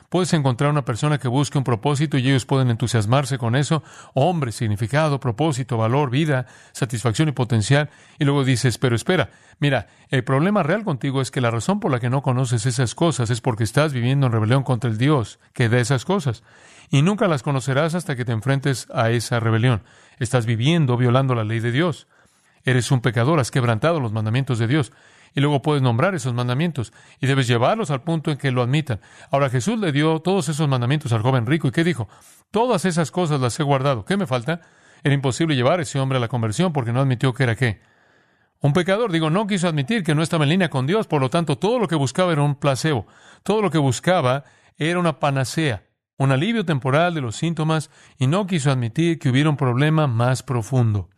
Puedes 0.08 0.32
encontrar 0.32 0.70
una 0.70 0.84
persona 0.84 1.18
que 1.18 1.28
busque 1.28 1.58
un 1.58 1.64
propósito 1.64 2.18
y 2.18 2.28
ellos 2.28 2.46
pueden 2.46 2.70
entusiasmarse 2.70 3.38
con 3.38 3.56
eso. 3.56 3.82
Hombre, 4.14 4.52
significado, 4.52 5.18
propósito, 5.20 5.76
valor, 5.76 6.10
vida, 6.10 6.46
satisfacción 6.72 7.28
y 7.28 7.32
potencial. 7.32 7.90
Y 8.18 8.24
luego 8.24 8.44
dices, 8.44 8.78
pero 8.78 8.94
espera, 8.94 9.30
mira, 9.58 9.88
el 10.10 10.22
problema 10.24 10.62
real 10.62 10.84
contigo 10.84 11.20
es 11.20 11.30
que 11.30 11.40
la 11.40 11.50
razón 11.50 11.80
por 11.80 11.90
la 11.90 12.00
que 12.00 12.10
no 12.10 12.22
conoces 12.22 12.66
esas 12.66 12.94
cosas 12.94 13.30
es 13.30 13.40
porque 13.40 13.64
estás 13.64 13.92
viviendo 13.92 14.26
en 14.26 14.32
rebelión 14.32 14.62
contra 14.62 14.88
el 14.90 14.98
Dios 14.98 15.40
que 15.52 15.68
da 15.68 15.78
esas 15.78 16.04
cosas. 16.04 16.42
Y 16.90 17.02
nunca 17.02 17.26
las 17.26 17.42
conocerás 17.42 17.94
hasta 17.94 18.14
que 18.14 18.24
te 18.24 18.32
enfrentes 18.32 18.86
a 18.94 19.10
esa 19.10 19.40
rebelión. 19.40 19.82
Estás 20.18 20.46
viviendo 20.46 20.96
violando 20.96 21.34
la 21.34 21.44
ley 21.44 21.60
de 21.60 21.72
Dios. 21.72 22.06
Eres 22.64 22.90
un 22.90 23.00
pecador, 23.00 23.40
has 23.40 23.50
quebrantado 23.50 24.00
los 24.00 24.12
mandamientos 24.12 24.58
de 24.58 24.66
Dios 24.66 24.92
y 25.34 25.40
luego 25.40 25.62
puedes 25.62 25.82
nombrar 25.82 26.14
esos 26.14 26.32
mandamientos 26.32 26.92
y 27.20 27.26
debes 27.26 27.46
llevarlos 27.46 27.90
al 27.90 28.02
punto 28.02 28.31
en 28.31 28.38
que 28.38 28.52
lo 28.52 28.62
admitan. 28.62 29.00
Ahora 29.31 29.50
Jesús 29.50 29.78
le 29.78 29.92
dio 29.92 30.20
todos 30.20 30.48
esos 30.48 30.69
mandamientos 30.69 31.12
al 31.12 31.22
joven 31.22 31.46
rico 31.46 31.69
y 31.69 31.72
¿qué 31.72 31.82
dijo? 31.82 32.08
Todas 32.50 32.84
esas 32.84 33.10
cosas 33.10 33.40
las 33.40 33.58
he 33.58 33.64
guardado. 33.64 34.04
¿Qué 34.04 34.16
me 34.16 34.26
falta? 34.26 34.60
Era 35.02 35.14
imposible 35.14 35.56
llevar 35.56 35.81
a 35.81 35.82
ese 35.82 35.98
hombre 35.98 36.19
a 36.19 36.20
la 36.20 36.28
conversión 36.28 36.72
porque 36.72 36.92
no 36.92 37.00
admitió 37.00 37.34
que 37.34 37.42
era 37.42 37.56
qué. 37.56 37.81
Un 38.60 38.72
pecador, 38.72 39.12
digo, 39.12 39.28
no 39.28 39.46
quiso 39.46 39.69
admitir 39.69 40.04
que 40.04 40.14
no 40.14 40.22
estaba 40.22 40.44
en 40.44 40.50
línea 40.50 40.70
con 40.70 40.86
Dios, 40.86 41.06
por 41.06 41.20
lo 41.20 41.28
tanto 41.28 41.58
todo 41.58 41.78
lo 41.78 41.88
que 41.88 41.96
buscaba 41.96 42.32
era 42.32 42.42
un 42.42 42.54
placebo, 42.54 43.06
todo 43.43 43.60
lo 43.60 43.70
que 43.70 43.76
buscaba 43.76 44.44
era 44.79 44.98
una 44.98 45.19
panacea, 45.20 45.84
un 46.17 46.32
alivio 46.32 46.64
temporal 46.64 47.12
de 47.12 47.20
los 47.20 47.36
síntomas 47.36 47.91
y 48.17 48.26
no 48.26 48.46
quiso 48.46 48.70
admitir 48.70 49.19
que 49.19 49.29
hubiera 49.29 49.50
un 49.50 49.56
problema 49.56 50.06
más 50.06 50.43
profundo. 50.43 51.10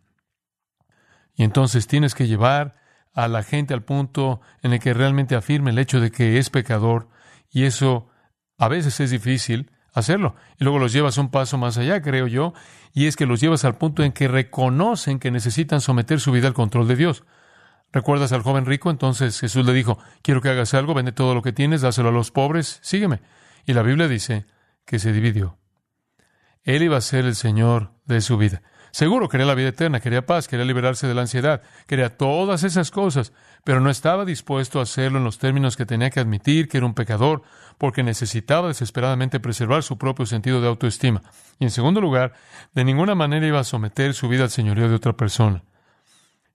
Y 1.35 1.45
entonces 1.45 1.87
tienes 1.87 2.15
que 2.15 2.27
llevar 2.27 2.86
a 3.17 3.29
la 3.29 3.43
gente 3.43 3.73
al 3.73 3.83
punto 3.83 4.43
en 4.63 4.75
el 4.75 4.79
que 4.79 4.93
realmente 4.95 5.35
afirme 5.35 5.71
el 5.71 5.79
hecho 5.79 6.01
de 6.01 6.11
que 6.13 6.39
es 6.39 6.51
pecador 6.51 7.09
y 7.51 7.65
eso 7.65 8.09
a 8.59 8.69
veces 8.69 9.01
es 9.01 9.11
difícil 9.11 9.73
hacerlo. 9.95 10.37
Y 10.61 10.65
luego 10.65 10.79
los 10.79 10.93
llevas 10.93 11.17
un 11.17 11.31
paso 11.31 11.57
más 11.57 11.79
allá, 11.79 12.03
creo 12.03 12.27
yo, 12.27 12.53
y 12.93 13.07
es 13.07 13.17
que 13.17 13.25
los 13.25 13.41
llevas 13.41 13.65
al 13.65 13.79
punto 13.79 14.03
en 14.03 14.13
que 14.13 14.29
reconocen 14.29 15.19
que 15.19 15.31
necesitan 15.31 15.81
someter 15.81 16.21
su 16.21 16.31
vida 16.31 16.47
al 16.47 16.53
control 16.53 16.87
de 16.87 16.97
Dios. 16.97 17.25
¿Recuerdas 17.91 18.33
al 18.33 18.43
joven 18.43 18.67
rico? 18.67 18.91
Entonces 18.91 19.41
Jesús 19.41 19.65
le 19.65 19.73
dijo, 19.73 19.99
quiero 20.21 20.43
que 20.43 20.51
hagas 20.51 20.75
algo, 20.75 20.93
vende 20.93 21.13
todo 21.13 21.35
lo 21.35 21.41
que 21.41 21.53
tienes, 21.53 21.81
dáselo 21.81 22.11
a 22.11 22.13
los 22.13 22.31
pobres, 22.31 22.79
sígueme. 22.83 23.23
Y 23.65 23.73
la 23.73 23.83
Biblia 23.83 24.09
dice 24.09 24.45
que 24.85 24.99
se 24.99 25.15
dividió. 25.15 25.57
Él 26.65 26.83
iba 26.83 26.99
a 26.99 27.01
ser 27.01 27.25
el 27.25 27.35
Señor 27.35 27.93
de 28.05 28.21
su 28.21 28.37
vida. 28.37 28.61
Seguro 28.91 29.29
quería 29.29 29.47
la 29.47 29.55
vida 29.55 29.69
eterna, 29.69 30.01
quería 30.01 30.25
paz, 30.25 30.49
quería 30.49 30.65
liberarse 30.65 31.07
de 31.07 31.15
la 31.15 31.21
ansiedad, 31.23 31.63
quería 31.87 32.17
todas 32.17 32.65
esas 32.65 32.91
cosas, 32.91 33.33
pero 33.65 33.81
no 33.81 33.91
estaba 33.91 34.25
dispuesto 34.25 34.81
a 34.81 34.85
hacerlo 34.85 35.19
en 35.19 35.25
los 35.25 35.39
términos 35.39 35.77
que 35.77 35.87
tenía 35.87 36.11
que 36.11 36.21
admitir 36.21 36.69
que 36.69 36.79
era 36.79 36.87
un 36.87 36.95
pecador, 36.95 37.43
porque 37.79 38.03
necesitaba 38.03 38.69
desesperadamente 38.69 39.41
preservar 39.41 39.83
su 39.83 39.99
propio 39.99 40.25
sentido 40.25 40.61
de 40.61 40.69
autoestima. 40.69 41.23
Y 41.59 41.65
en 41.65 41.71
segundo 41.71 42.01
lugar, 42.01 42.33
de 42.75 42.85
ninguna 42.85 43.15
manera 43.15 43.47
iba 43.47 43.61
a 43.61 43.65
someter 43.65 44.15
su 44.15 44.29
vida 44.29 44.45
al 44.45 44.51
señorío 44.51 44.89
de 44.89 44.95
otra 44.95 45.15
persona. 45.15 45.63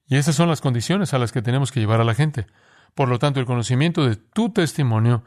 Y 0.08 0.18
esas 0.18 0.36
son 0.36 0.50
las 0.50 0.62
condiciones 0.62 1.14
a 1.14 1.20
las 1.20 1.32
que 1.32 1.42
tenemos 1.42 1.72
que 1.72 1.80
llevar 1.80 2.02
a 2.02 2.06
la 2.06 2.16
gente. 2.16 2.48
Por 2.96 3.08
lo 3.08 3.20
tanto, 3.20 3.40
el 3.40 3.46
conocimiento 3.46 4.06
de 4.06 4.16
tu 4.16 4.52
testimonio, 4.52 5.24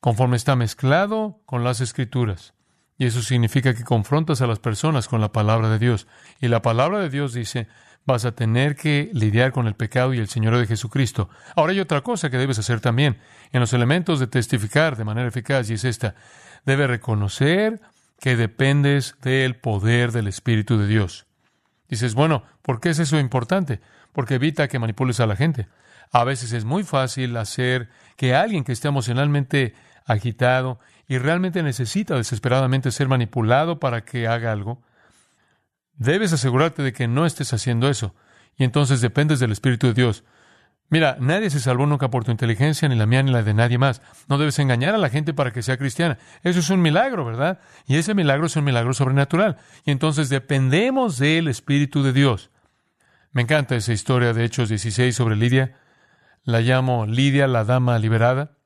conforme 0.00 0.36
está 0.36 0.56
mezclado 0.56 1.40
con 1.46 1.64
las 1.64 1.80
escrituras, 1.80 2.54
y 2.98 3.06
eso 3.06 3.22
significa 3.22 3.74
que 3.74 3.84
confrontas 3.84 4.42
a 4.42 4.48
las 4.48 4.58
personas 4.58 5.06
con 5.06 5.20
la 5.20 5.30
palabra 5.30 5.70
de 5.70 5.78
Dios. 5.78 6.08
Y 6.40 6.48
la 6.48 6.62
palabra 6.62 6.98
de 6.98 7.08
Dios 7.08 7.32
dice, 7.32 7.68
vas 8.04 8.24
a 8.24 8.32
tener 8.32 8.74
que 8.74 9.10
lidiar 9.12 9.52
con 9.52 9.68
el 9.68 9.74
pecado 9.74 10.12
y 10.12 10.18
el 10.18 10.28
Señor 10.28 10.56
de 10.56 10.66
Jesucristo. 10.66 11.30
Ahora 11.54 11.72
hay 11.72 11.80
otra 11.80 12.00
cosa 12.00 12.28
que 12.28 12.38
debes 12.38 12.58
hacer 12.58 12.80
también 12.80 13.18
en 13.52 13.60
los 13.60 13.72
elementos 13.72 14.18
de 14.18 14.26
testificar 14.26 14.96
de 14.96 15.04
manera 15.04 15.28
eficaz 15.28 15.70
y 15.70 15.74
es 15.74 15.84
esta. 15.84 16.16
Debe 16.66 16.88
reconocer 16.88 17.80
que 18.18 18.36
dependes 18.36 19.14
del 19.22 19.54
poder 19.54 20.10
del 20.10 20.26
Espíritu 20.26 20.76
de 20.76 20.88
Dios. 20.88 21.26
Dices, 21.88 22.14
bueno, 22.14 22.42
¿por 22.62 22.80
qué 22.80 22.90
es 22.90 22.98
eso 22.98 23.18
importante? 23.20 23.80
Porque 24.12 24.34
evita 24.34 24.66
que 24.66 24.80
manipules 24.80 25.20
a 25.20 25.26
la 25.26 25.36
gente. 25.36 25.68
A 26.10 26.24
veces 26.24 26.52
es 26.52 26.64
muy 26.64 26.82
fácil 26.82 27.36
hacer 27.36 27.90
que 28.16 28.34
alguien 28.34 28.64
que 28.64 28.72
esté 28.72 28.88
emocionalmente 28.88 29.74
agitado 30.04 30.80
y 31.08 31.16
realmente 31.16 31.62
necesita 31.62 32.16
desesperadamente 32.16 32.90
ser 32.92 33.08
manipulado 33.08 33.80
para 33.80 34.04
que 34.04 34.28
haga 34.28 34.52
algo, 34.52 34.82
debes 35.94 36.34
asegurarte 36.34 36.82
de 36.82 36.92
que 36.92 37.08
no 37.08 37.24
estés 37.24 37.54
haciendo 37.54 37.88
eso. 37.88 38.14
Y 38.56 38.64
entonces 38.64 39.00
dependes 39.00 39.40
del 39.40 39.52
Espíritu 39.52 39.86
de 39.86 39.94
Dios. 39.94 40.24
Mira, 40.90 41.16
nadie 41.20 41.50
se 41.50 41.60
salvó 41.60 41.86
nunca 41.86 42.10
por 42.10 42.24
tu 42.24 42.30
inteligencia, 42.30 42.88
ni 42.88 42.96
la 42.96 43.06
mía, 43.06 43.22
ni 43.22 43.30
la 43.30 43.42
de 43.42 43.54
nadie 43.54 43.78
más. 43.78 44.02
No 44.26 44.38
debes 44.38 44.58
engañar 44.58 44.94
a 44.94 44.98
la 44.98 45.10
gente 45.10 45.32
para 45.32 45.50
que 45.52 45.62
sea 45.62 45.76
cristiana. 45.76 46.18
Eso 46.42 46.60
es 46.60 46.70
un 46.70 46.82
milagro, 46.82 47.24
¿verdad? 47.24 47.60
Y 47.86 47.96
ese 47.96 48.14
milagro 48.14 48.46
es 48.46 48.56
un 48.56 48.64
milagro 48.64 48.92
sobrenatural. 48.92 49.56
Y 49.84 49.90
entonces 49.90 50.28
dependemos 50.28 51.18
del 51.18 51.48
Espíritu 51.48 52.02
de 52.02 52.12
Dios. 52.12 52.50
Me 53.32 53.42
encanta 53.42 53.76
esa 53.76 53.92
historia 53.92 54.32
de 54.32 54.44
Hechos 54.44 54.68
16 54.68 55.14
sobre 55.14 55.36
Lidia. 55.36 55.76
La 56.42 56.60
llamo 56.60 57.06
Lidia, 57.06 57.46
la 57.46 57.64
dama 57.64 57.98
liberada. 57.98 58.57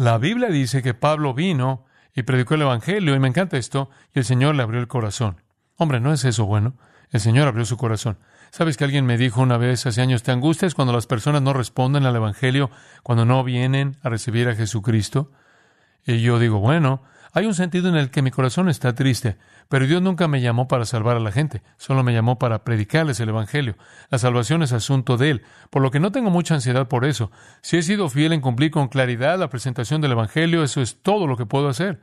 La 0.00 0.16
Biblia 0.16 0.48
dice 0.48 0.82
que 0.82 0.94
Pablo 0.94 1.34
vino 1.34 1.84
y 2.14 2.22
predicó 2.22 2.54
el 2.54 2.62
Evangelio, 2.62 3.14
y 3.14 3.18
me 3.18 3.28
encanta 3.28 3.58
esto, 3.58 3.90
y 4.14 4.20
el 4.20 4.24
Señor 4.24 4.54
le 4.54 4.62
abrió 4.62 4.80
el 4.80 4.88
corazón. 4.88 5.42
Hombre, 5.76 6.00
¿no 6.00 6.10
es 6.10 6.24
eso 6.24 6.46
bueno? 6.46 6.72
El 7.10 7.20
Señor 7.20 7.46
abrió 7.46 7.66
su 7.66 7.76
corazón. 7.76 8.18
¿Sabes 8.50 8.78
que 8.78 8.84
alguien 8.84 9.04
me 9.04 9.18
dijo 9.18 9.42
una 9.42 9.58
vez 9.58 9.84
hace 9.84 10.00
años, 10.00 10.22
te 10.22 10.32
angustias 10.32 10.74
cuando 10.74 10.94
las 10.94 11.06
personas 11.06 11.42
no 11.42 11.52
responden 11.52 12.06
al 12.06 12.16
Evangelio, 12.16 12.70
cuando 13.02 13.26
no 13.26 13.44
vienen 13.44 13.98
a 14.02 14.08
recibir 14.08 14.48
a 14.48 14.54
Jesucristo? 14.54 15.32
Y 16.06 16.22
yo 16.22 16.38
digo, 16.38 16.60
bueno, 16.60 17.02
hay 17.32 17.46
un 17.46 17.54
sentido 17.54 17.88
en 17.88 17.96
el 17.96 18.10
que 18.10 18.22
mi 18.22 18.30
corazón 18.30 18.68
está 18.68 18.94
triste, 18.94 19.36
pero 19.68 19.86
Dios 19.86 20.02
nunca 20.02 20.26
me 20.26 20.40
llamó 20.40 20.66
para 20.66 20.84
salvar 20.84 21.16
a 21.16 21.20
la 21.20 21.32
gente, 21.32 21.62
solo 21.76 22.02
me 22.02 22.12
llamó 22.12 22.38
para 22.38 22.64
predicarles 22.64 23.20
el 23.20 23.28
Evangelio. 23.28 23.76
La 24.10 24.18
salvación 24.18 24.62
es 24.62 24.72
asunto 24.72 25.16
de 25.16 25.30
Él, 25.30 25.42
por 25.70 25.82
lo 25.82 25.90
que 25.90 26.00
no 26.00 26.10
tengo 26.12 26.30
mucha 26.30 26.54
ansiedad 26.54 26.88
por 26.88 27.04
eso. 27.04 27.30
Si 27.62 27.76
he 27.76 27.82
sido 27.82 28.08
fiel 28.08 28.32
en 28.32 28.40
cumplir 28.40 28.70
con 28.70 28.88
claridad 28.88 29.38
la 29.38 29.48
presentación 29.48 30.00
del 30.00 30.12
Evangelio, 30.12 30.64
eso 30.64 30.80
es 30.80 31.02
todo 31.02 31.26
lo 31.26 31.36
que 31.36 31.46
puedo 31.46 31.68
hacer. 31.68 32.00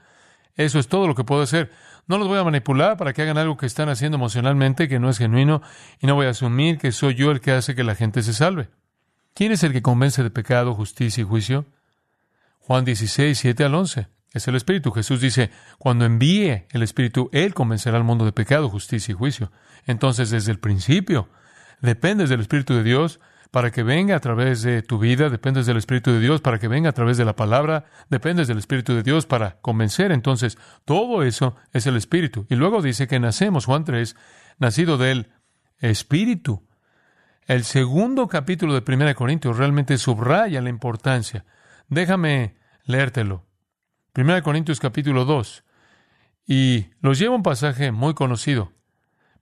Eso 0.56 0.80
es 0.80 0.88
todo 0.88 1.08
lo 1.08 1.14
que 1.14 1.24
puedo 1.24 1.44
hacer. 1.44 1.72
No 2.08 2.18
los 2.18 2.28
voy 2.28 2.40
a 2.40 2.44
manipular 2.44 2.98
para 2.98 3.14
que 3.14 3.22
hagan 3.22 3.38
algo 3.38 3.58
que 3.58 3.68
están 3.68 3.90
haciendo 3.90 4.18
emocionalmente 4.18 4.88
que 4.88 5.00
no 5.00 5.10
es 5.10 5.18
genuino 5.18 5.62
y 6.00 6.08
no 6.08 6.16
voy 6.16 6.26
a 6.26 6.32
asumir 6.32 6.80
que 6.80 6.92
soy 6.92 7.16
yo 7.16 7.32
el 7.32 7.42
que 7.42 7.52
hace 7.52 7.76
que 7.76 7.84
la 7.84 7.96
gente 7.96 8.24
se 8.24 8.34
salve. 8.34 8.70
¿Quién 9.36 9.52
es 9.52 9.64
el 9.64 9.72
que 9.72 9.84
convence 9.84 10.24
de 10.24 10.32
pecado, 10.32 10.74
justicia 10.74 11.22
y 11.22 11.26
juicio? 11.26 11.66
Juan 12.60 12.86
16, 12.86 13.38
7 13.38 13.64
al 13.64 13.76
11. 13.76 14.17
Es 14.38 14.48
el 14.48 14.56
Espíritu. 14.56 14.92
Jesús 14.92 15.20
dice, 15.20 15.52
cuando 15.78 16.06
envíe 16.06 16.66
el 16.72 16.84
Espíritu, 16.84 17.30
Él 17.34 17.54
convencerá 17.54 17.98
al 17.98 18.04
mundo 18.04 18.24
de 18.24 18.32
pecado, 18.32 18.70
justicia 18.70 19.12
y 19.12 19.16
juicio. 19.16 19.52
Entonces, 19.86 20.30
desde 20.30 20.52
el 20.52 20.60
principio, 20.60 21.30
dependes 21.82 22.30
del 22.30 22.42
Espíritu 22.42 22.76
de 22.76 22.84
Dios 22.84 23.20
para 23.52 23.72
que 23.72 23.82
venga 23.82 24.16
a 24.16 24.20
través 24.20 24.62
de 24.62 24.82
tu 24.84 25.00
vida, 25.00 25.30
dependes 25.30 25.66
del 25.66 25.78
Espíritu 25.78 26.12
de 26.12 26.20
Dios 26.20 26.42
para 26.42 26.60
que 26.60 26.68
venga 26.68 26.90
a 26.90 26.94
través 26.94 27.18
de 27.18 27.26
la 27.26 27.36
palabra, 27.36 27.86
dependes 28.10 28.48
del 28.48 28.60
Espíritu 28.60 28.94
de 28.94 29.04
Dios 29.04 29.26
para 29.26 29.58
convencer. 29.62 30.12
Entonces, 30.12 30.58
todo 30.86 31.24
eso 31.24 31.56
es 31.74 31.88
el 31.88 31.96
Espíritu. 31.96 32.46
Y 32.50 32.56
luego 32.56 32.82
dice 32.82 33.08
que 33.08 33.20
nacemos, 33.20 33.66
Juan 33.66 33.86
3, 33.86 34.16
nacido 34.60 34.98
del 34.98 35.32
Espíritu. 35.80 36.68
El 37.48 37.64
segundo 37.64 38.28
capítulo 38.28 38.80
de 38.80 38.94
1 38.94 39.16
Corintios 39.16 39.58
realmente 39.58 39.98
subraya 39.98 40.62
la 40.62 40.70
importancia. 40.70 41.46
Déjame 41.88 42.58
leértelo. 42.84 43.47
1 44.16 44.44
Corintios 44.44 44.80
capítulo 44.80 45.26
2. 45.26 45.64
Y 46.48 46.88
los 47.02 47.20
lleva 47.20 47.36
un 47.36 47.44
pasaje 47.44 47.92
muy 47.92 48.14
conocido. 48.14 48.72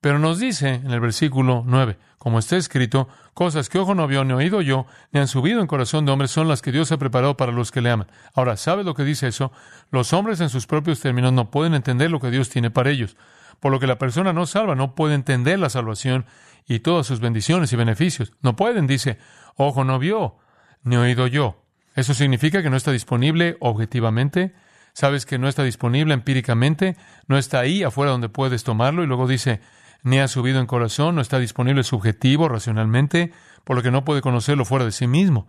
Pero 0.01 0.19
nos 0.19 0.39
dice 0.39 0.75
en 0.75 0.91
el 0.91 0.99
versículo 0.99 1.63
9, 1.65 1.97
como 2.19 2.37
está 2.37 2.57
escrito, 2.57 3.07
cosas 3.33 3.69
que 3.69 3.79
ojo 3.79 3.95
no 3.95 4.07
vio 4.07 4.23
ni 4.23 4.33
oído 4.33 4.61
yo, 4.61 4.85
ni 5.11 5.19
han 5.19 5.27
subido 5.27 5.61
en 5.61 5.67
corazón 5.67 6.05
de 6.05 6.11
hombre, 6.11 6.27
son 6.27 6.47
las 6.47 6.61
que 6.61 6.71
Dios 6.71 6.91
ha 6.91 6.97
preparado 6.97 7.37
para 7.37 7.51
los 7.51 7.71
que 7.71 7.81
le 7.81 7.89
aman. 7.89 8.07
Ahora, 8.35 8.55
¿sabe 8.55 8.83
lo 8.83 8.93
que 8.93 9.03
dice 9.03 9.27
eso? 9.27 9.51
Los 9.89 10.13
hombres 10.13 10.41
en 10.41 10.49
sus 10.49 10.67
propios 10.67 10.99
términos 10.99 11.33
no 11.33 11.49
pueden 11.49 11.73
entender 11.73 12.11
lo 12.11 12.19
que 12.19 12.29
Dios 12.29 12.49
tiene 12.49 12.69
para 12.69 12.91
ellos. 12.91 13.17
Por 13.59 13.71
lo 13.71 13.79
que 13.79 13.87
la 13.87 13.97
persona 13.97 14.31
no 14.31 14.45
salva 14.45 14.75
no 14.75 14.93
puede 14.93 15.15
entender 15.15 15.57
la 15.57 15.69
salvación 15.69 16.27
y 16.67 16.81
todas 16.81 17.07
sus 17.07 17.19
bendiciones 17.19 17.73
y 17.73 17.75
beneficios. 17.75 18.31
No 18.41 18.55
pueden, 18.55 18.85
dice, 18.85 19.17
ojo 19.55 19.83
no 19.83 19.97
vio, 19.97 20.37
ni 20.83 20.97
oído 20.97 21.25
yo. 21.25 21.64
Eso 21.95 22.13
significa 22.13 22.61
que 22.61 22.69
no 22.69 22.77
está 22.77 22.91
disponible 22.91 23.57
objetivamente. 23.59 24.53
Sabes 24.93 25.25
que 25.25 25.37
no 25.37 25.47
está 25.47 25.63
disponible 25.63 26.13
empíricamente, 26.13 26.95
no 27.27 27.37
está 27.37 27.59
ahí 27.59 27.83
afuera 27.83 28.11
donde 28.11 28.29
puedes 28.29 28.63
tomarlo 28.63 29.03
y 29.03 29.07
luego 29.07 29.27
dice, 29.27 29.61
ni 30.03 30.19
ha 30.19 30.27
subido 30.27 30.59
en 30.59 30.67
corazón, 30.67 31.15
no 31.15 31.21
está 31.21 31.39
disponible 31.39 31.83
subjetivo, 31.83 32.47
racionalmente, 32.47 33.31
por 33.63 33.75
lo 33.75 33.83
que 33.83 33.91
no 33.91 34.05
puede 34.05 34.21
conocerlo 34.21 34.63
fuera 34.63 34.85
de 34.85 34.91
sí 34.91 35.07
mismo. 35.07 35.47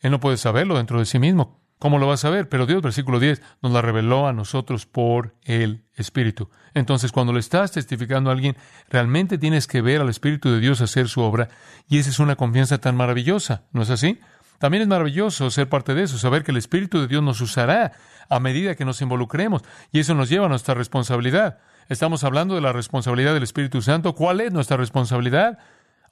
Él 0.00 0.10
no 0.10 0.20
puede 0.20 0.36
saberlo 0.36 0.76
dentro 0.76 0.98
de 0.98 1.06
sí 1.06 1.18
mismo. 1.18 1.62
¿Cómo 1.78 1.98
lo 1.98 2.06
va 2.06 2.14
a 2.14 2.18
saber? 2.18 2.48
Pero 2.48 2.66
Dios, 2.66 2.80
versículo 2.80 3.18
10, 3.18 3.42
nos 3.60 3.72
la 3.72 3.82
reveló 3.82 4.28
a 4.28 4.32
nosotros 4.32 4.86
por 4.86 5.34
el 5.42 5.84
Espíritu. 5.94 6.48
Entonces, 6.74 7.12
cuando 7.12 7.32
le 7.32 7.40
estás 7.40 7.72
testificando 7.72 8.30
a 8.30 8.34
alguien, 8.34 8.56
realmente 8.88 9.36
tienes 9.36 9.66
que 9.66 9.82
ver 9.82 10.00
al 10.00 10.08
Espíritu 10.08 10.50
de 10.50 10.60
Dios 10.60 10.80
hacer 10.80 11.08
su 11.08 11.22
obra, 11.22 11.48
y 11.88 11.98
esa 11.98 12.10
es 12.10 12.20
una 12.20 12.36
confianza 12.36 12.78
tan 12.78 12.96
maravillosa, 12.96 13.64
¿no 13.72 13.82
es 13.82 13.90
así? 13.90 14.20
También 14.62 14.82
es 14.82 14.88
maravilloso 14.88 15.50
ser 15.50 15.68
parte 15.68 15.92
de 15.92 16.04
eso, 16.04 16.18
saber 16.18 16.44
que 16.44 16.52
el 16.52 16.56
Espíritu 16.56 17.00
de 17.00 17.08
Dios 17.08 17.20
nos 17.20 17.40
usará 17.40 17.94
a 18.28 18.38
medida 18.38 18.76
que 18.76 18.84
nos 18.84 19.02
involucremos, 19.02 19.62
y 19.90 19.98
eso 19.98 20.14
nos 20.14 20.28
lleva 20.28 20.46
a 20.46 20.48
nuestra 20.48 20.74
responsabilidad. 20.74 21.58
Estamos 21.88 22.22
hablando 22.22 22.54
de 22.54 22.60
la 22.60 22.72
responsabilidad 22.72 23.34
del 23.34 23.42
Espíritu 23.42 23.82
Santo. 23.82 24.14
¿Cuál 24.14 24.40
es 24.40 24.52
nuestra 24.52 24.76
responsabilidad? 24.76 25.58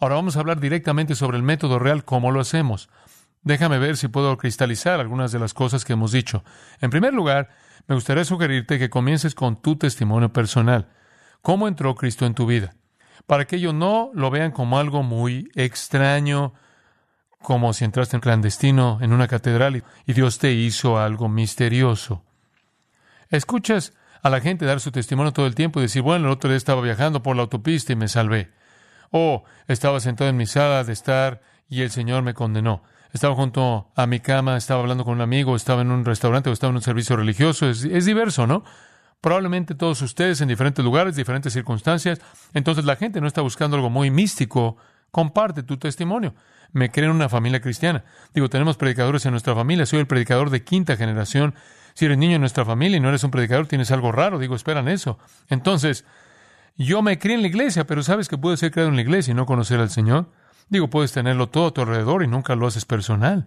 Ahora 0.00 0.16
vamos 0.16 0.34
a 0.34 0.40
hablar 0.40 0.58
directamente 0.58 1.14
sobre 1.14 1.36
el 1.36 1.44
método 1.44 1.78
real, 1.78 2.04
cómo 2.04 2.32
lo 2.32 2.40
hacemos. 2.40 2.90
Déjame 3.42 3.78
ver 3.78 3.96
si 3.96 4.08
puedo 4.08 4.36
cristalizar 4.36 4.98
algunas 4.98 5.30
de 5.30 5.38
las 5.38 5.54
cosas 5.54 5.84
que 5.84 5.92
hemos 5.92 6.10
dicho. 6.10 6.42
En 6.80 6.90
primer 6.90 7.14
lugar, 7.14 7.50
me 7.86 7.94
gustaría 7.94 8.24
sugerirte 8.24 8.80
que 8.80 8.90
comiences 8.90 9.36
con 9.36 9.62
tu 9.62 9.76
testimonio 9.76 10.32
personal. 10.32 10.88
¿Cómo 11.40 11.68
entró 11.68 11.94
Cristo 11.94 12.26
en 12.26 12.34
tu 12.34 12.46
vida? 12.46 12.74
Para 13.28 13.44
que 13.44 13.54
ellos 13.54 13.74
no 13.74 14.10
lo 14.12 14.28
vean 14.28 14.50
como 14.50 14.80
algo 14.80 15.04
muy 15.04 15.52
extraño, 15.54 16.52
como 17.42 17.72
si 17.72 17.84
entraste 17.84 18.16
en 18.16 18.20
clandestino 18.20 18.98
en 19.00 19.12
una 19.12 19.28
catedral 19.28 19.82
y 20.06 20.12
Dios 20.12 20.38
te 20.38 20.52
hizo 20.52 20.98
algo 20.98 21.28
misterioso. 21.28 22.22
Escuchas 23.30 23.94
a 24.22 24.30
la 24.30 24.40
gente 24.40 24.66
dar 24.66 24.80
su 24.80 24.90
testimonio 24.90 25.32
todo 25.32 25.46
el 25.46 25.54
tiempo 25.54 25.80
y 25.80 25.82
decir, 25.82 26.02
bueno, 26.02 26.26
el 26.26 26.32
otro 26.32 26.50
día 26.50 26.56
estaba 26.56 26.82
viajando 26.82 27.22
por 27.22 27.36
la 27.36 27.42
autopista 27.42 27.92
y 27.92 27.96
me 27.96 28.08
salvé. 28.08 28.50
O 29.10 29.44
estaba 29.66 30.00
sentado 30.00 30.28
en 30.28 30.36
mi 30.36 30.46
sala 30.46 30.84
de 30.84 30.92
estar 30.92 31.40
y 31.68 31.82
el 31.82 31.90
Señor 31.90 32.22
me 32.22 32.34
condenó. 32.34 32.82
Estaba 33.12 33.34
junto 33.34 33.90
a 33.96 34.06
mi 34.06 34.20
cama, 34.20 34.56
estaba 34.56 34.80
hablando 34.80 35.04
con 35.04 35.14
un 35.14 35.20
amigo, 35.20 35.56
estaba 35.56 35.82
en 35.82 35.90
un 35.90 36.04
restaurante 36.04 36.50
o 36.50 36.52
estaba 36.52 36.70
en 36.70 36.76
un 36.76 36.82
servicio 36.82 37.16
religioso. 37.16 37.68
Es, 37.68 37.84
es 37.84 38.04
diverso, 38.04 38.46
¿no? 38.46 38.62
Probablemente 39.20 39.74
todos 39.74 40.00
ustedes 40.02 40.40
en 40.40 40.48
diferentes 40.48 40.84
lugares, 40.84 41.16
diferentes 41.16 41.52
circunstancias. 41.52 42.20
Entonces 42.54 42.84
la 42.84 42.96
gente 42.96 43.20
no 43.20 43.26
está 43.26 43.40
buscando 43.40 43.76
algo 43.76 43.90
muy 43.90 44.10
místico. 44.10 44.76
Comparte 45.10 45.62
tu 45.62 45.76
testimonio. 45.76 46.34
Me 46.72 46.90
creo 46.90 47.10
en 47.10 47.16
una 47.16 47.28
familia 47.28 47.60
cristiana. 47.60 48.04
Digo, 48.32 48.48
tenemos 48.48 48.76
predicadores 48.76 49.26
en 49.26 49.32
nuestra 49.32 49.54
familia. 49.54 49.86
Soy 49.86 49.98
el 49.98 50.06
predicador 50.06 50.50
de 50.50 50.62
quinta 50.62 50.96
generación 50.96 51.54
si 51.94 52.06
eres 52.06 52.18
niño 52.18 52.36
en 52.36 52.40
nuestra 52.40 52.64
familia 52.64 52.96
y 52.96 53.00
no 53.00 53.08
eres 53.08 53.24
un 53.24 53.30
predicador, 53.30 53.66
tienes 53.66 53.90
algo 53.90 54.12
raro. 54.12 54.38
Digo, 54.38 54.54
esperan 54.54 54.88
eso. 54.88 55.18
Entonces, 55.48 56.04
yo 56.76 57.02
me 57.02 57.18
crié 57.18 57.34
en 57.36 57.42
la 57.42 57.48
iglesia, 57.48 57.86
pero 57.86 58.02
sabes 58.02 58.28
que 58.28 58.38
puedes 58.38 58.60
ser 58.60 58.70
creado 58.70 58.90
en 58.90 58.96
la 58.96 59.02
iglesia 59.02 59.32
y 59.32 59.34
no 59.34 59.46
conocer 59.46 59.80
al 59.80 59.90
Señor. 59.90 60.30
Digo, 60.68 60.88
puedes 60.88 61.12
tenerlo 61.12 61.48
todo 61.48 61.68
a 61.68 61.74
tu 61.74 61.80
alrededor 61.80 62.22
y 62.22 62.28
nunca 62.28 62.54
lo 62.54 62.66
haces 62.66 62.84
personal. 62.84 63.46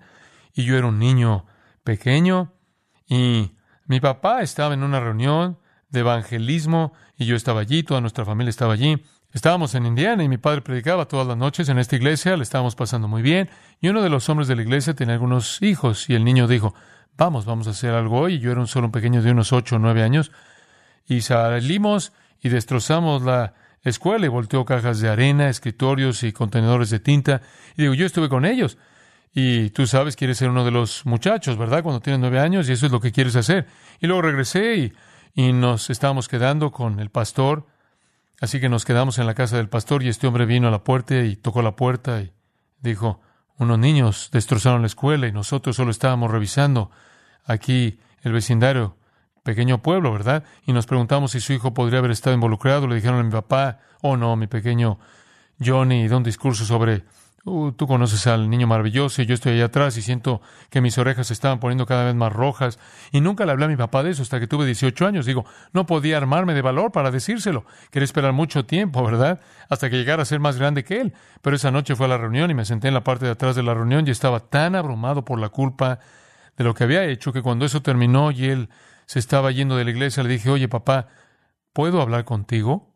Y 0.53 0.65
yo 0.65 0.77
era 0.77 0.87
un 0.87 0.99
niño 0.99 1.45
pequeño 1.83 2.53
y 3.07 3.55
mi 3.85 3.99
papá 3.99 4.41
estaba 4.41 4.73
en 4.73 4.83
una 4.83 4.99
reunión 4.99 5.57
de 5.89 6.01
evangelismo 6.01 6.93
y 7.17 7.25
yo 7.25 7.35
estaba 7.35 7.61
allí, 7.61 7.83
toda 7.83 8.01
nuestra 8.01 8.25
familia 8.25 8.49
estaba 8.49 8.73
allí. 8.73 9.03
Estábamos 9.33 9.73
en 9.73 9.87
Indiana 9.87 10.23
y 10.23 10.29
mi 10.29 10.37
padre 10.37 10.61
predicaba 10.61 11.07
todas 11.07 11.25
las 11.25 11.35
noches 11.35 11.67
en 11.67 11.79
esta 11.79 11.95
iglesia, 11.95 12.37
le 12.37 12.43
estábamos 12.43 12.75
pasando 12.75 13.07
muy 13.07 13.23
bien 13.23 13.49
y 13.81 13.89
uno 13.89 14.03
de 14.03 14.09
los 14.09 14.29
hombres 14.29 14.47
de 14.47 14.55
la 14.55 14.61
iglesia 14.61 14.93
tenía 14.93 15.15
algunos 15.15 15.59
hijos 15.63 16.07
y 16.07 16.13
el 16.13 16.23
niño 16.23 16.47
dijo, 16.47 16.75
vamos, 17.17 17.45
vamos 17.45 17.67
a 17.67 17.71
hacer 17.71 17.95
algo 17.95 18.19
hoy. 18.19 18.37
Yo 18.37 18.51
era 18.51 18.61
un 18.61 18.67
solo 18.67 18.85
un 18.85 18.91
pequeño 18.91 19.23
de 19.23 19.31
unos 19.31 19.51
ocho 19.51 19.77
o 19.77 19.79
nueve 19.79 20.03
años. 20.03 20.31
Y 21.07 21.21
salimos 21.21 22.13
y 22.41 22.49
destrozamos 22.49 23.23
la 23.23 23.55
escuela 23.83 24.25
y 24.25 24.29
volteó 24.29 24.65
cajas 24.65 24.99
de 24.99 25.09
arena, 25.09 25.49
escritorios 25.49 26.21
y 26.21 26.31
contenedores 26.31 26.91
de 26.91 26.99
tinta. 26.99 27.41
Y 27.75 27.81
digo, 27.81 27.95
yo 27.95 28.05
estuve 28.05 28.29
con 28.29 28.45
ellos. 28.45 28.77
Y 29.33 29.71
tú 29.71 29.87
sabes, 29.87 30.15
quieres 30.15 30.37
ser 30.37 30.49
uno 30.49 30.63
de 30.63 30.69
los 30.69 31.07
muchachos, 31.07 31.57
¿verdad? 31.57 31.81
Cuando 31.81 32.01
tienes 32.01 32.19
nueve 32.19 32.39
años 32.39 32.69
y 32.69 32.73
eso 32.73 32.85
es 32.85 32.91
lo 32.91 33.01
que 33.01 33.11
quieres 33.11 33.35
hacer. 33.35 33.65
Y 33.99 34.05
luego 34.05 34.21
regresé 34.21 34.75
y, 34.75 34.93
y 35.33 35.53
nos 35.53 35.89
estábamos 35.89 36.27
quedando 36.27 36.71
con 36.71 36.99
el 36.99 37.09
pastor. 37.09 37.65
Así 38.43 38.59
que 38.59 38.67
nos 38.67 38.83
quedamos 38.83 39.19
en 39.19 39.25
la 39.25 39.35
casa 39.35 39.55
del 39.55 39.69
pastor 39.69 40.03
y 40.03 40.09
este 40.09 40.27
hombre 40.27 40.45
vino 40.45 40.67
a 40.67 40.71
la 40.71 40.83
puerta 40.83 41.15
y 41.15 41.37
tocó 41.37 41.61
la 41.61 41.77
puerta 41.77 42.19
y 42.19 42.33
dijo, 42.81 43.21
unos 43.57 43.79
niños 43.79 44.31
destrozaron 44.33 44.81
la 44.81 44.87
escuela 44.87 45.27
y 45.27 45.31
nosotros 45.31 45.77
solo 45.77 45.91
estábamos 45.91 46.29
revisando 46.29 46.91
aquí 47.45 48.01
el 48.21 48.33
vecindario. 48.33 48.97
pequeño 49.43 49.81
pueblo, 49.81 50.11
¿verdad? 50.11 50.43
Y 50.65 50.73
nos 50.73 50.87
preguntamos 50.87 51.31
si 51.31 51.39
su 51.39 51.53
hijo 51.53 51.73
podría 51.73 51.99
haber 51.99 52.11
estado 52.11 52.33
involucrado. 52.33 52.85
Le 52.85 52.95
dijeron 52.95 53.21
a 53.21 53.23
mi 53.23 53.31
papá, 53.31 53.79
oh 54.01 54.17
no, 54.17 54.35
mi 54.35 54.47
pequeño 54.47 54.99
Johnny, 55.65 56.05
da 56.09 56.17
un 56.17 56.23
discurso 56.23 56.65
sobre 56.65 57.05
Tú 57.45 57.87
conoces 57.87 58.25
al 58.27 58.49
niño 58.49 58.67
maravilloso 58.67 59.21
y 59.21 59.25
yo 59.25 59.33
estoy 59.33 59.53
allá 59.53 59.65
atrás 59.65 59.97
y 59.97 60.01
siento 60.01 60.41
que 60.69 60.79
mis 60.79 60.97
orejas 60.97 61.27
se 61.27 61.33
estaban 61.33 61.59
poniendo 61.59 61.85
cada 61.85 62.05
vez 62.05 62.15
más 62.15 62.31
rojas. 62.31 62.79
Y 63.11 63.19
nunca 63.19 63.45
le 63.45 63.51
hablé 63.51 63.65
a 63.65 63.67
mi 63.67 63.75
papá 63.75 64.01
de 64.01 64.11
eso 64.11 64.21
hasta 64.21 64.39
que 64.39 64.47
tuve 64.47 64.65
18 64.65 65.05
años. 65.05 65.25
Digo, 65.25 65.43
no 65.73 65.85
podía 65.85 66.15
armarme 66.15 66.53
de 66.53 66.61
valor 66.61 66.93
para 66.93 67.11
decírselo. 67.11 67.65
Quería 67.91 68.05
esperar 68.05 68.31
mucho 68.31 68.65
tiempo, 68.65 69.03
¿verdad? 69.05 69.41
Hasta 69.69 69.89
que 69.89 69.97
llegara 69.97 70.21
a 70.21 70.25
ser 70.25 70.39
más 70.39 70.57
grande 70.57 70.85
que 70.85 71.01
él. 71.01 71.13
Pero 71.41 71.57
esa 71.57 71.69
noche 71.69 71.97
fue 71.97 72.05
a 72.05 72.09
la 72.09 72.17
reunión 72.17 72.49
y 72.49 72.53
me 72.53 72.63
senté 72.63 72.87
en 72.87 72.93
la 72.93 73.03
parte 73.03 73.25
de 73.25 73.31
atrás 73.31 73.57
de 73.57 73.63
la 73.63 73.73
reunión 73.73 74.07
y 74.07 74.11
estaba 74.11 74.39
tan 74.39 74.73
abrumado 74.75 75.25
por 75.25 75.37
la 75.37 75.49
culpa 75.49 75.99
de 76.55 76.63
lo 76.63 76.73
que 76.73 76.85
había 76.85 77.03
hecho 77.03 77.33
que 77.33 77.41
cuando 77.41 77.65
eso 77.65 77.81
terminó 77.81 78.31
y 78.31 78.45
él 78.45 78.69
se 79.05 79.19
estaba 79.19 79.51
yendo 79.51 79.75
de 79.75 79.83
la 79.83 79.91
iglesia, 79.91 80.23
le 80.23 80.29
dije, 80.29 80.49
oye 80.49 80.69
papá, 80.69 81.07
¿puedo 81.73 82.01
hablar 82.01 82.23
contigo? 82.23 82.92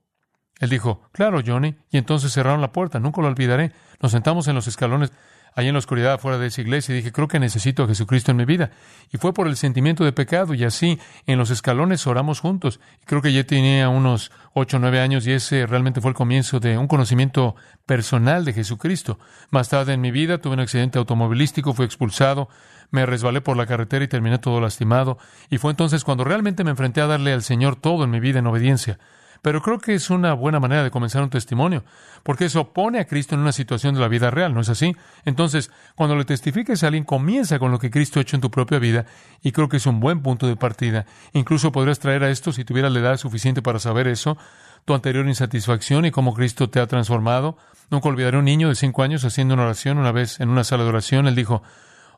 Él 0.59 0.69
dijo, 0.69 1.01
claro, 1.11 1.41
Johnny, 1.45 1.75
y 1.91 1.97
entonces 1.97 2.33
cerraron 2.33 2.61
la 2.61 2.71
puerta, 2.71 2.99
nunca 2.99 3.21
lo 3.21 3.27
olvidaré. 3.27 3.71
Nos 4.01 4.11
sentamos 4.11 4.47
en 4.47 4.55
los 4.55 4.67
escalones, 4.67 5.11
allá 5.53 5.67
en 5.67 5.73
la 5.73 5.79
oscuridad 5.79 6.19
fuera 6.19 6.37
de 6.37 6.47
esa 6.47 6.61
iglesia, 6.61 6.93
y 6.93 6.97
dije, 6.97 7.11
creo 7.11 7.27
que 7.27 7.39
necesito 7.39 7.83
a 7.83 7.87
Jesucristo 7.87 8.31
en 8.31 8.37
mi 8.37 8.45
vida. 8.45 8.71
Y 9.11 9.17
fue 9.17 9.33
por 9.33 9.47
el 9.47 9.55
sentimiento 9.55 10.03
de 10.03 10.13
pecado, 10.13 10.53
y 10.53 10.63
así 10.63 10.99
en 11.27 11.37
los 11.37 11.51
escalones 11.51 12.05
oramos 12.07 12.39
juntos. 12.39 12.79
Y 13.01 13.05
creo 13.05 13.21
que 13.21 13.33
ya 13.33 13.43
tenía 13.43 13.89
unos 13.89 14.31
ocho 14.53 14.77
o 14.77 14.79
nueve 14.79 14.99
años, 14.99 15.27
y 15.27 15.31
ese 15.31 15.67
realmente 15.67 16.01
fue 16.01 16.09
el 16.09 16.15
comienzo 16.15 16.59
de 16.59 16.77
un 16.77 16.87
conocimiento 16.87 17.55
personal 17.85 18.43
de 18.43 18.53
Jesucristo. 18.53 19.19
Más 19.51 19.69
tarde 19.69 19.93
en 19.93 20.01
mi 20.01 20.11
vida 20.11 20.39
tuve 20.39 20.53
un 20.53 20.59
accidente 20.59 20.97
automovilístico, 20.97 21.73
fui 21.73 21.85
expulsado, 21.85 22.49
me 22.89 23.05
resbalé 23.05 23.41
por 23.41 23.57
la 23.57 23.65
carretera 23.65 24.05
y 24.05 24.07
terminé 24.07 24.39
todo 24.39 24.59
lastimado. 24.59 25.17
Y 25.49 25.57
fue 25.59 25.71
entonces 25.71 26.03
cuando 26.03 26.23
realmente 26.23 26.63
me 26.63 26.71
enfrenté 26.71 27.01
a 27.01 27.07
darle 27.07 27.33
al 27.33 27.43
Señor 27.43 27.75
todo 27.75 28.05
en 28.05 28.09
mi 28.09 28.19
vida 28.19 28.39
en 28.39 28.47
obediencia. 28.47 28.97
Pero 29.41 29.61
creo 29.61 29.79
que 29.79 29.93
es 29.93 30.09
una 30.09 30.33
buena 30.33 30.59
manera 30.59 30.83
de 30.83 30.91
comenzar 30.91 31.23
un 31.23 31.29
testimonio, 31.29 31.83
porque 32.23 32.45
eso 32.45 32.73
pone 32.73 32.99
a 32.99 33.05
Cristo 33.05 33.35
en 33.35 33.41
una 33.41 33.51
situación 33.51 33.95
de 33.95 34.01
la 34.01 34.07
vida 34.07 34.31
real, 34.31 34.53
¿no 34.53 34.61
es 34.61 34.69
así? 34.69 34.95
Entonces, 35.25 35.71
cuando 35.95 36.15
le 36.15 36.25
testifiques 36.25 36.83
a 36.83 36.87
alguien, 36.87 37.03
comienza 37.03 37.59
con 37.59 37.71
lo 37.71 37.79
que 37.79 37.91
Cristo 37.91 38.19
ha 38.19 38.21
hecho 38.21 38.35
en 38.35 38.41
tu 38.41 38.51
propia 38.51 38.79
vida, 38.79 39.05
y 39.41 39.51
creo 39.51 39.69
que 39.69 39.77
es 39.77 39.85
un 39.85 39.99
buen 39.99 40.21
punto 40.21 40.47
de 40.47 40.55
partida. 40.55 41.05
Incluso 41.33 41.71
podrías 41.71 41.99
traer 41.99 42.23
a 42.23 42.29
esto, 42.29 42.51
si 42.51 42.65
tuvieras 42.65 42.91
la 42.91 42.99
edad 42.99 43.17
suficiente 43.17 43.61
para 43.61 43.79
saber 43.79 44.07
eso, 44.07 44.37
tu 44.85 44.93
anterior 44.93 45.27
insatisfacción 45.27 46.05
y 46.05 46.11
cómo 46.11 46.33
Cristo 46.33 46.69
te 46.69 46.79
ha 46.79 46.87
transformado. 46.87 47.57
Nunca 47.89 48.07
olvidaré 48.07 48.37
un 48.37 48.45
niño 48.45 48.69
de 48.69 48.75
cinco 48.75 49.03
años 49.03 49.25
haciendo 49.25 49.53
una 49.53 49.63
oración 49.63 49.97
una 49.97 50.13
vez 50.13 50.39
en 50.39 50.49
una 50.49 50.63
sala 50.63 50.83
de 50.83 50.89
oración. 50.89 51.27
Él 51.27 51.35
dijo, 51.35 51.61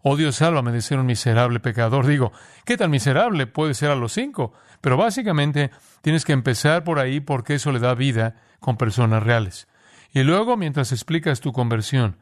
Oh 0.02 0.16
Dios, 0.16 0.38
sálvame 0.38 0.72
de 0.72 0.82
ser 0.82 1.00
un 1.00 1.06
miserable 1.06 1.60
pecador. 1.60 2.06
Digo, 2.08 2.32
¿qué 2.66 2.78
tan 2.78 2.90
miserable 2.90 3.48
puede 3.48 3.74
ser 3.74 3.92
a 3.92 3.96
los 3.96 4.14
cinco? 4.14 4.54
Pero 4.82 4.96
básicamente 4.96 5.72
tienes 6.02 6.24
que 6.24 6.32
empezar 6.32 6.84
por 6.84 7.00
ahí 7.00 7.20
porque 7.20 7.56
eso 7.56 7.72
le 7.72 7.80
da 7.80 7.94
vida 7.96 8.36
con 8.60 8.78
personas 8.78 9.24
reales. 9.24 9.68
Y 10.14 10.24
luego, 10.24 10.56
mientras 10.58 10.92
explicas 10.92 11.42
tu 11.42 11.52
conversión, 11.52 12.18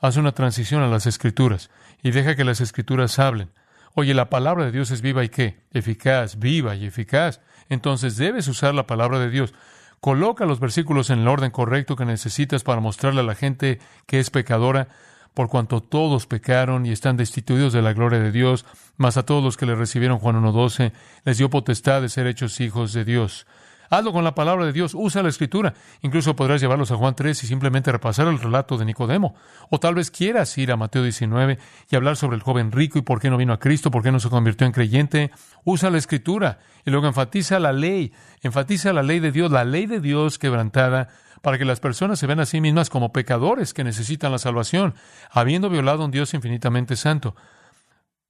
haz 0.00 0.16
una 0.16 0.32
transición 0.32 0.82
a 0.82 0.88
las 0.88 1.06
escrituras 1.06 1.70
y 2.02 2.10
deja 2.10 2.36
que 2.36 2.44
las 2.44 2.60
escrituras 2.60 3.18
hablen. 3.18 3.50
Oye, 3.94 4.14
la 4.14 4.30
palabra 4.30 4.64
de 4.64 4.72
Dios 4.72 4.90
es 4.90 5.00
viva 5.02 5.24
y 5.24 5.28
qué? 5.28 5.60
Eficaz, 5.72 6.38
viva 6.38 6.74
y 6.74 6.86
eficaz. 6.86 7.40
Entonces 7.68 8.16
debes 8.16 8.48
usar 8.48 8.74
la 8.74 8.86
palabra 8.86 9.18
de 9.18 9.30
Dios. 9.30 9.54
Coloca 10.00 10.46
los 10.46 10.60
versículos 10.60 11.10
en 11.10 11.20
el 11.20 11.28
orden 11.28 11.50
correcto 11.50 11.94
que 11.94 12.04
necesitas 12.04 12.64
para 12.64 12.80
mostrarle 12.80 13.20
a 13.20 13.24
la 13.24 13.34
gente 13.34 13.78
que 14.06 14.18
es 14.18 14.30
pecadora 14.30 14.88
por 15.34 15.48
cuanto 15.48 15.82
todos 15.82 16.26
pecaron 16.26 16.86
y 16.86 16.92
están 16.92 17.16
destituidos 17.16 17.72
de 17.72 17.82
la 17.82 17.92
gloria 17.92 18.20
de 18.20 18.32
Dios, 18.32 18.64
mas 18.96 19.16
a 19.16 19.24
todos 19.24 19.42
los 19.42 19.56
que 19.56 19.66
le 19.66 19.74
recibieron 19.74 20.18
Juan 20.18 20.42
1.12 20.42 20.92
les 21.24 21.38
dio 21.38 21.50
potestad 21.50 22.02
de 22.02 22.08
ser 22.08 22.26
hechos 22.26 22.60
hijos 22.60 22.92
de 22.92 23.04
Dios. 23.04 23.46
Hazlo 23.92 24.14
con 24.14 24.24
la 24.24 24.34
palabra 24.34 24.64
de 24.64 24.72
Dios, 24.72 24.94
usa 24.94 25.22
la 25.22 25.28
escritura. 25.28 25.74
Incluso 26.00 26.34
podrás 26.34 26.62
llevarlos 26.62 26.90
a 26.90 26.96
Juan 26.96 27.14
3 27.14 27.44
y 27.44 27.46
simplemente 27.46 27.92
repasar 27.92 28.26
el 28.26 28.38
relato 28.38 28.78
de 28.78 28.86
Nicodemo. 28.86 29.34
O 29.68 29.80
tal 29.80 29.94
vez 29.94 30.10
quieras 30.10 30.56
ir 30.56 30.72
a 30.72 30.78
Mateo 30.78 31.02
19 31.02 31.58
y 31.90 31.96
hablar 31.96 32.16
sobre 32.16 32.36
el 32.36 32.42
joven 32.42 32.72
rico 32.72 32.98
y 32.98 33.02
por 33.02 33.20
qué 33.20 33.28
no 33.28 33.36
vino 33.36 33.52
a 33.52 33.58
Cristo, 33.58 33.90
por 33.90 34.02
qué 34.02 34.10
no 34.10 34.18
se 34.18 34.30
convirtió 34.30 34.66
en 34.66 34.72
creyente. 34.72 35.30
Usa 35.64 35.90
la 35.90 35.98
escritura 35.98 36.60
y 36.86 36.90
luego 36.90 37.06
enfatiza 37.06 37.58
la 37.58 37.74
ley, 37.74 38.14
enfatiza 38.40 38.94
la 38.94 39.02
ley 39.02 39.20
de 39.20 39.30
Dios, 39.30 39.52
la 39.52 39.66
ley 39.66 39.84
de 39.84 40.00
Dios 40.00 40.38
quebrantada 40.38 41.08
para 41.42 41.58
que 41.58 41.64
las 41.64 41.80
personas 41.80 42.18
se 42.18 42.26
vean 42.26 42.40
a 42.40 42.46
sí 42.46 42.60
mismas 42.60 42.88
como 42.88 43.12
pecadores 43.12 43.74
que 43.74 43.84
necesitan 43.84 44.32
la 44.32 44.38
salvación, 44.38 44.94
habiendo 45.30 45.68
violado 45.68 46.02
a 46.02 46.06
un 46.06 46.10
Dios 46.10 46.32
infinitamente 46.32 46.96
santo. 46.96 47.34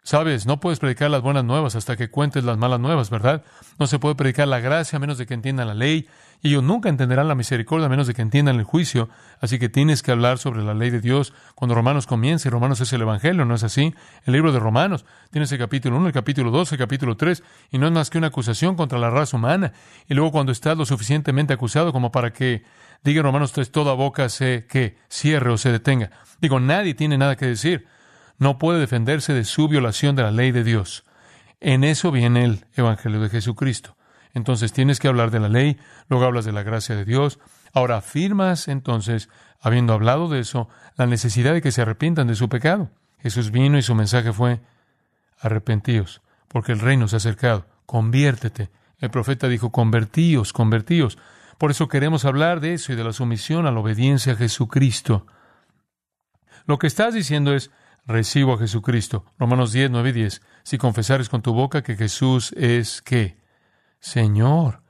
Sabes, 0.04 0.46
no 0.46 0.58
puedes 0.58 0.80
predicar 0.80 1.12
las 1.12 1.22
buenas 1.22 1.44
nuevas 1.44 1.76
hasta 1.76 1.96
que 1.96 2.10
cuentes 2.10 2.42
las 2.42 2.58
malas 2.58 2.80
nuevas, 2.80 3.08
¿verdad? 3.08 3.44
No 3.78 3.86
se 3.86 4.00
puede 4.00 4.16
predicar 4.16 4.48
la 4.48 4.58
gracia 4.58 4.96
a 4.96 5.00
menos 5.00 5.16
de 5.16 5.26
que 5.26 5.34
entiendan 5.34 5.68
la 5.68 5.74
ley, 5.74 6.08
y 6.40 6.48
ellos 6.48 6.64
nunca 6.64 6.88
entenderán 6.88 7.28
la 7.28 7.36
misericordia 7.36 7.86
a 7.86 7.88
menos 7.88 8.08
de 8.08 8.14
que 8.14 8.22
entiendan 8.22 8.56
el 8.56 8.64
juicio, 8.64 9.08
así 9.40 9.60
que 9.60 9.68
tienes 9.68 10.02
que 10.02 10.10
hablar 10.10 10.38
sobre 10.38 10.64
la 10.64 10.74
ley 10.74 10.90
de 10.90 11.00
Dios 11.00 11.32
cuando 11.54 11.76
Romanos 11.76 12.08
comience. 12.08 12.50
Romanos 12.50 12.80
es 12.80 12.92
el 12.92 13.02
Evangelio, 13.02 13.44
¿no 13.44 13.54
es 13.54 13.62
así? 13.62 13.94
El 14.24 14.32
libro 14.32 14.50
de 14.50 14.58
Romanos, 14.58 15.04
tienes 15.30 15.52
el 15.52 15.58
capítulo 15.58 15.98
1, 15.98 16.08
el 16.08 16.12
capítulo 16.12 16.50
2, 16.50 16.72
el 16.72 16.78
capítulo 16.78 17.16
3, 17.16 17.44
y 17.70 17.78
no 17.78 17.86
es 17.86 17.92
más 17.92 18.10
que 18.10 18.18
una 18.18 18.26
acusación 18.26 18.74
contra 18.74 18.98
la 18.98 19.08
raza 19.08 19.36
humana. 19.36 19.72
Y 20.08 20.14
luego 20.14 20.32
cuando 20.32 20.50
estás 20.50 20.76
lo 20.76 20.84
suficientemente 20.84 21.52
acusado 21.54 21.92
como 21.92 22.10
para 22.10 22.32
que 22.32 22.64
diga 23.02 23.22
Romanos 23.22 23.52
3, 23.52 23.70
toda 23.70 23.94
boca 23.94 24.28
se 24.28 24.66
que 24.66 24.96
cierre 25.08 25.50
o 25.50 25.58
se 25.58 25.72
detenga. 25.72 26.10
Digo, 26.40 26.60
nadie 26.60 26.94
tiene 26.94 27.18
nada 27.18 27.36
que 27.36 27.46
decir 27.46 27.86
no 28.42 28.58
puede 28.58 28.80
defenderse 28.80 29.32
de 29.32 29.44
su 29.44 29.68
violación 29.68 30.16
de 30.16 30.24
la 30.24 30.32
ley 30.32 30.50
de 30.50 30.64
Dios. 30.64 31.04
En 31.60 31.84
eso 31.84 32.10
viene 32.10 32.44
el 32.44 32.66
Evangelio 32.74 33.20
de 33.20 33.28
Jesucristo. 33.28 33.96
Entonces 34.34 34.72
tienes 34.72 34.98
que 34.98 35.06
hablar 35.06 35.30
de 35.30 35.38
la 35.38 35.48
ley, 35.48 35.78
luego 36.08 36.24
hablas 36.24 36.44
de 36.44 36.50
la 36.50 36.64
gracia 36.64 36.96
de 36.96 37.04
Dios. 37.04 37.38
Ahora 37.72 37.98
afirmas 37.98 38.66
entonces, 38.66 39.28
habiendo 39.60 39.92
hablado 39.92 40.28
de 40.28 40.40
eso, 40.40 40.68
la 40.96 41.06
necesidad 41.06 41.52
de 41.52 41.62
que 41.62 41.70
se 41.70 41.82
arrepientan 41.82 42.26
de 42.26 42.34
su 42.34 42.48
pecado. 42.48 42.90
Jesús 43.20 43.52
vino 43.52 43.78
y 43.78 43.82
su 43.82 43.94
mensaje 43.94 44.32
fue, 44.32 44.60
arrepentíos, 45.38 46.20
porque 46.48 46.72
el 46.72 46.80
reino 46.80 47.06
se 47.06 47.16
ha 47.16 47.18
acercado, 47.18 47.66
conviértete. 47.86 48.70
El 48.98 49.10
profeta 49.10 49.48
dijo, 49.48 49.70
convertíos, 49.70 50.52
convertíos. 50.52 51.16
Por 51.58 51.70
eso 51.70 51.88
queremos 51.88 52.24
hablar 52.24 52.60
de 52.60 52.74
eso 52.74 52.92
y 52.92 52.96
de 52.96 53.04
la 53.04 53.12
sumisión 53.12 53.66
a 53.66 53.70
la 53.70 53.80
obediencia 53.80 54.32
a 54.32 54.36
Jesucristo. 54.36 55.26
Lo 56.66 56.78
que 56.78 56.86
estás 56.86 57.14
diciendo 57.14 57.54
es, 57.54 57.70
recibo 58.06 58.54
a 58.54 58.58
Jesucristo. 58.58 59.24
Romanos 59.38 59.72
10, 59.72 59.90
9 59.90 60.10
y 60.10 60.12
10. 60.12 60.42
Si 60.64 60.78
confesares 60.78 61.28
con 61.28 61.42
tu 61.42 61.52
boca 61.52 61.82
que 61.82 61.96
Jesús 61.96 62.52
es 62.56 63.02
qué? 63.02 63.36
Señor 64.00 64.82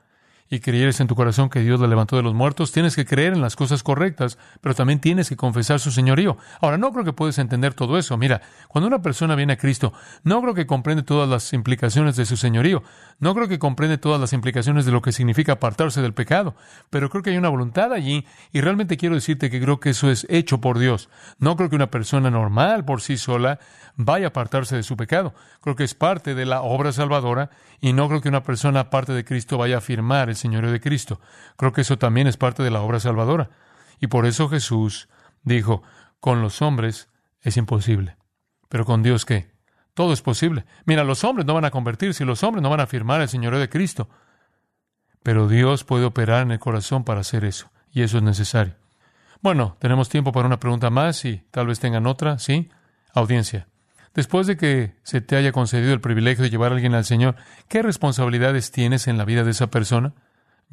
y 0.53 0.61
creyeres 0.61 1.01
en 1.01 1.07
tu 1.07 1.15
corazón 1.15 1.49
que 1.49 1.61
Dios 1.61 1.81
la 1.81 1.87
levantó 1.87 2.17
de 2.17 2.23
los 2.23 2.35
muertos, 2.35 2.73
tienes 2.73 2.95
que 2.95 3.07
creer 3.07 3.33
en 3.33 3.41
las 3.41 3.57
cosas 3.57 3.83
correctas, 3.83 4.37
pero 4.61 4.75
también 4.75 5.01
tienes 5.01 5.31
que 5.31 5.35
confesar 5.35 5.81
su 5.81 5.91
señorío. 5.91 6.37
Ahora, 6.61 6.77
no 6.77 6.93
creo 6.93 7.07
que 7.07 7.15
puedes 7.15 7.39
entender 7.39 7.73
todo 7.73 7.97
eso. 7.97 8.19
Mira, 8.19 8.43
cuando 8.69 8.87
una 8.87 9.01
persona 9.01 9.35
viene 9.35 9.55
a 9.55 9.57
Cristo, 9.57 9.95
no 10.25 10.43
creo 10.43 10.53
que 10.53 10.67
comprende 10.67 11.05
todas 11.05 11.27
las 11.27 11.55
implicaciones 11.55 12.17
de 12.17 12.27
su 12.27 12.37
señorío, 12.37 12.83
no 13.19 13.35
creo 13.35 13.49
que 13.49 13.59
comprende 13.59 13.97
todas 13.97 14.21
las 14.21 14.35
implicaciones 14.35 14.85
de 14.85 14.93
lo 14.93 15.01
que 15.01 15.13
significa 15.13 15.53
apartarse 15.53 16.03
del 16.03 16.13
pecado, 16.13 16.55
pero 16.91 17.09
creo 17.09 17.23
que 17.23 17.31
hay 17.31 17.39
una 17.39 17.49
voluntad 17.49 17.91
allí 17.91 18.27
y 18.53 18.61
realmente 18.61 18.99
quiero 18.99 19.15
decirte 19.15 19.49
que 19.49 19.59
creo 19.59 19.81
que 19.81 19.91
eso 19.91 20.11
es 20.11 20.27
hecho 20.29 20.61
por 20.61 20.79
Dios. 20.79 21.09
No 21.39 21.57
creo 21.57 21.71
que 21.71 21.77
una 21.77 21.91
persona 21.91 22.31
normal 22.31 22.85
por 22.85 23.01
sí 23.01 23.17
sola 23.17 23.59
vaya 23.97 24.27
a 24.27 24.29
apartarse 24.29 24.77
de 24.77 24.83
su 24.83 24.99
pecado. 24.99 25.35
Creo 25.63 25.77
que 25.77 25.85
es 25.85 25.95
parte 25.95 26.35
de 26.35 26.45
la 26.45 26.61
obra 26.61 26.93
salvadora 26.93 27.49
y 27.81 27.93
no 27.93 28.09
creo 28.09 28.21
que 28.21 28.29
una 28.29 28.43
persona 28.43 28.81
aparte 28.81 29.13
de 29.13 29.25
Cristo 29.25 29.57
vaya 29.57 29.77
a 29.77 29.79
afirmar 29.79 30.29
el 30.29 30.37
señorío 30.43 30.71
de 30.71 30.81
Cristo. 30.81 31.21
Creo 31.57 31.73
que 31.73 31.81
eso 31.81 31.99
también 31.99 32.27
es 32.27 32.37
parte 32.37 32.63
de 32.63 32.71
la 32.71 32.83
obra 32.83 33.01
salvadora. 33.01 33.51
Y 34.01 34.09
por 34.09 34.27
eso 34.27 34.49
Jesús 34.49 35.09
dijo, 35.43 35.83
con 36.21 36.43
los 36.43 36.61
hombres 36.61 37.09
es 37.41 37.57
imposible. 37.57 38.17
Pero 38.69 38.85
con 38.85 39.03
Dios 39.03 39.25
qué? 39.25 39.51
Todo 39.95 40.13
es 40.13 40.23
posible. 40.23 40.65
Mira, 40.85 41.05
los 41.05 41.25
hombres 41.25 41.47
no 41.47 41.55
van 41.55 41.65
a 41.65 41.71
convertirse 41.71 42.25
los 42.25 42.43
hombres 42.43 42.63
no 42.63 42.71
van 42.71 42.81
a 42.81 42.85
afirmar 42.85 43.21
el 43.21 43.29
señorío 43.29 43.61
de 43.61 43.69
Cristo. 43.69 44.09
Pero 45.23 45.49
Dios 45.49 45.85
puede 45.85 46.05
operar 46.05 46.43
en 46.43 46.53
el 46.53 46.59
corazón 46.59 47.05
para 47.05 47.21
hacer 47.21 47.45
eso. 47.45 47.71
Y 47.93 48.03
eso 48.03 48.19
es 48.19 48.23
necesario. 48.23 48.75
Bueno, 49.41 49.77
tenemos 49.81 50.09
tiempo 50.09 50.33
para 50.33 50.47
una 50.47 50.61
pregunta 50.61 50.89
más 50.91 51.25
y 51.25 51.45
tal 51.51 51.67
vez 51.67 51.81
tengan 51.81 52.07
otra, 52.07 52.39
¿sí? 52.39 52.71
Audiencia. 53.13 53.69
Después 54.15 54.47
de 54.47 54.57
que 54.57 54.95
se 55.03 55.21
te 55.21 55.37
haya 55.37 55.53
concedido 55.53 55.93
el 55.93 56.01
privilegio 56.01 56.45
de 56.45 56.51
llevar 56.51 56.73
a 56.73 56.75
alguien 56.75 56.95
al 56.95 57.05
Señor, 57.05 57.37
¿qué 57.69 57.83
responsabilidades 57.83 58.71
tienes 58.71 59.09
en 59.09 59.19
la 59.19 59.25
vida 59.25 59.43
de 59.43 59.51
esa 59.51 59.69
persona? 59.69 60.15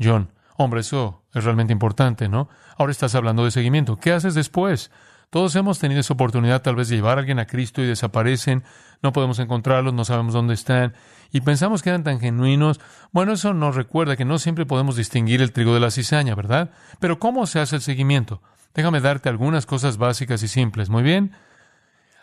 John, 0.02 0.32
hombre, 0.58 0.82
eso 0.82 1.24
es 1.34 1.44
realmente 1.44 1.74
importante, 1.74 2.30
¿no? 2.30 2.50
Ahora 2.78 2.92
estás 2.92 3.16
hablando 3.16 3.46
de 3.46 3.52
seguimiento. 3.52 3.98
¿Qué 3.98 4.12
haces 4.12 4.34
después? 4.36 4.92
Todos 5.30 5.56
hemos 5.56 5.78
tenido 5.78 6.02
esa 6.02 6.14
oportunidad 6.14 6.64
tal 6.64 6.76
vez 6.76 6.90
de 6.90 6.96
llevar 6.96 7.18
a 7.18 7.22
alguien 7.22 7.38
a 7.38 7.46
Cristo 7.46 7.84
y 7.84 7.86
desaparecen, 7.86 8.64
no 9.04 9.14
podemos 9.14 9.38
encontrarlos, 9.38 9.94
no 9.94 10.04
sabemos 10.04 10.34
dónde 10.34 10.56
están 10.56 10.96
y 11.32 11.42
pensamos 11.42 11.84
que 11.84 11.90
eran 11.90 12.04
tan 12.04 12.20
genuinos. 12.20 12.80
Bueno, 13.12 13.34
eso 13.34 13.54
nos 13.54 13.76
recuerda 13.76 14.16
que 14.16 14.26
no 14.26 14.40
siempre 14.40 14.66
podemos 14.66 14.96
distinguir 14.96 15.42
el 15.44 15.52
trigo 15.52 15.76
de 15.76 15.82
la 15.82 15.92
cizaña, 15.92 16.34
¿verdad? 16.34 16.72
Pero 17.00 17.20
¿cómo 17.20 17.46
se 17.46 17.60
hace 17.60 17.76
el 17.76 17.84
seguimiento? 17.84 18.42
Déjame 18.74 19.02
darte 19.02 19.30
algunas 19.30 19.68
cosas 19.68 19.98
básicas 19.98 20.42
y 20.42 20.48
simples. 20.48 20.90
Muy 20.90 21.04
bien. 21.04 21.32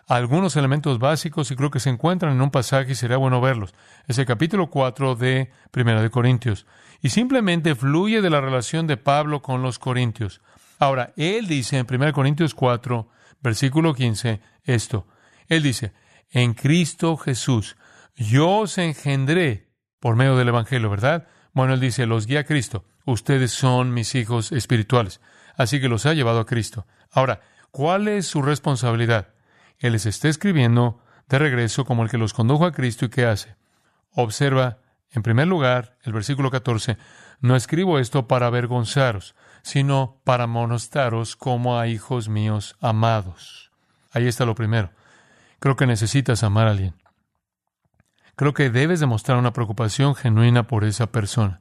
Algunos 0.06 0.56
elementos 0.56 0.98
básicos 0.98 1.50
y 1.50 1.56
creo 1.56 1.70
que 1.70 1.80
se 1.80 1.90
encuentran 1.90 2.32
en 2.32 2.40
un 2.40 2.50
pasaje 2.50 2.92
y 2.92 2.94
sería 2.94 3.16
bueno 3.16 3.40
verlos. 3.40 3.74
Es 4.06 4.18
el 4.18 4.26
capítulo 4.26 4.70
4 4.70 5.16
de 5.16 5.50
Primera 5.72 6.00
de 6.00 6.10
Corintios. 6.10 6.66
Y 7.02 7.10
simplemente 7.10 7.74
fluye 7.74 8.22
de 8.22 8.30
la 8.30 8.40
relación 8.40 8.86
de 8.86 8.96
Pablo 8.96 9.42
con 9.42 9.62
los 9.62 9.78
Corintios. 9.78 10.40
Ahora, 10.78 11.12
él 11.16 11.48
dice 11.48 11.78
en 11.78 11.86
1 11.90 12.12
Corintios 12.12 12.54
4, 12.54 13.08
versículo 13.40 13.94
15, 13.94 14.40
esto. 14.64 15.06
Él 15.48 15.62
dice, 15.62 15.92
en 16.30 16.54
Cristo 16.54 17.16
Jesús, 17.16 17.76
yo 18.14 18.48
os 18.48 18.78
engendré 18.78 19.70
por 20.00 20.16
medio 20.16 20.36
del 20.36 20.48
Evangelio, 20.48 20.88
¿verdad? 20.88 21.26
Bueno, 21.52 21.74
él 21.74 21.80
dice, 21.80 22.06
los 22.06 22.26
guía 22.26 22.40
a 22.40 22.44
Cristo. 22.44 22.84
Ustedes 23.04 23.50
son 23.52 23.92
mis 23.92 24.14
hijos 24.14 24.52
espirituales. 24.52 25.20
Así 25.56 25.80
que 25.80 25.88
los 25.88 26.06
ha 26.06 26.14
llevado 26.14 26.40
a 26.40 26.46
Cristo. 26.46 26.86
Ahora, 27.10 27.40
¿cuál 27.70 28.08
es 28.08 28.26
su 28.26 28.42
responsabilidad? 28.42 29.35
Él 29.78 29.92
les 29.92 30.06
está 30.06 30.28
escribiendo 30.28 31.00
de 31.28 31.38
regreso 31.38 31.84
como 31.84 32.02
el 32.02 32.10
que 32.10 32.18
los 32.18 32.32
condujo 32.32 32.66
a 32.66 32.72
Cristo 32.72 33.04
y 33.04 33.08
qué 33.08 33.26
hace. 33.26 33.56
Observa, 34.12 34.78
en 35.10 35.22
primer 35.22 35.48
lugar, 35.48 35.96
el 36.02 36.12
versículo 36.12 36.50
14, 36.50 36.96
no 37.40 37.56
escribo 37.56 37.98
esto 37.98 38.28
para 38.28 38.46
avergonzaros, 38.46 39.34
sino 39.62 40.20
para 40.24 40.44
amonestaros 40.44 41.36
como 41.36 41.78
a 41.78 41.88
hijos 41.88 42.28
míos 42.28 42.76
amados. 42.80 43.70
Ahí 44.12 44.26
está 44.26 44.44
lo 44.44 44.54
primero. 44.54 44.90
Creo 45.58 45.76
que 45.76 45.86
necesitas 45.86 46.42
amar 46.42 46.68
a 46.68 46.70
alguien. 46.70 46.94
Creo 48.36 48.54
que 48.54 48.70
debes 48.70 49.00
demostrar 49.00 49.38
una 49.38 49.52
preocupación 49.52 50.14
genuina 50.14 50.66
por 50.66 50.84
esa 50.84 51.10
persona. 51.10 51.60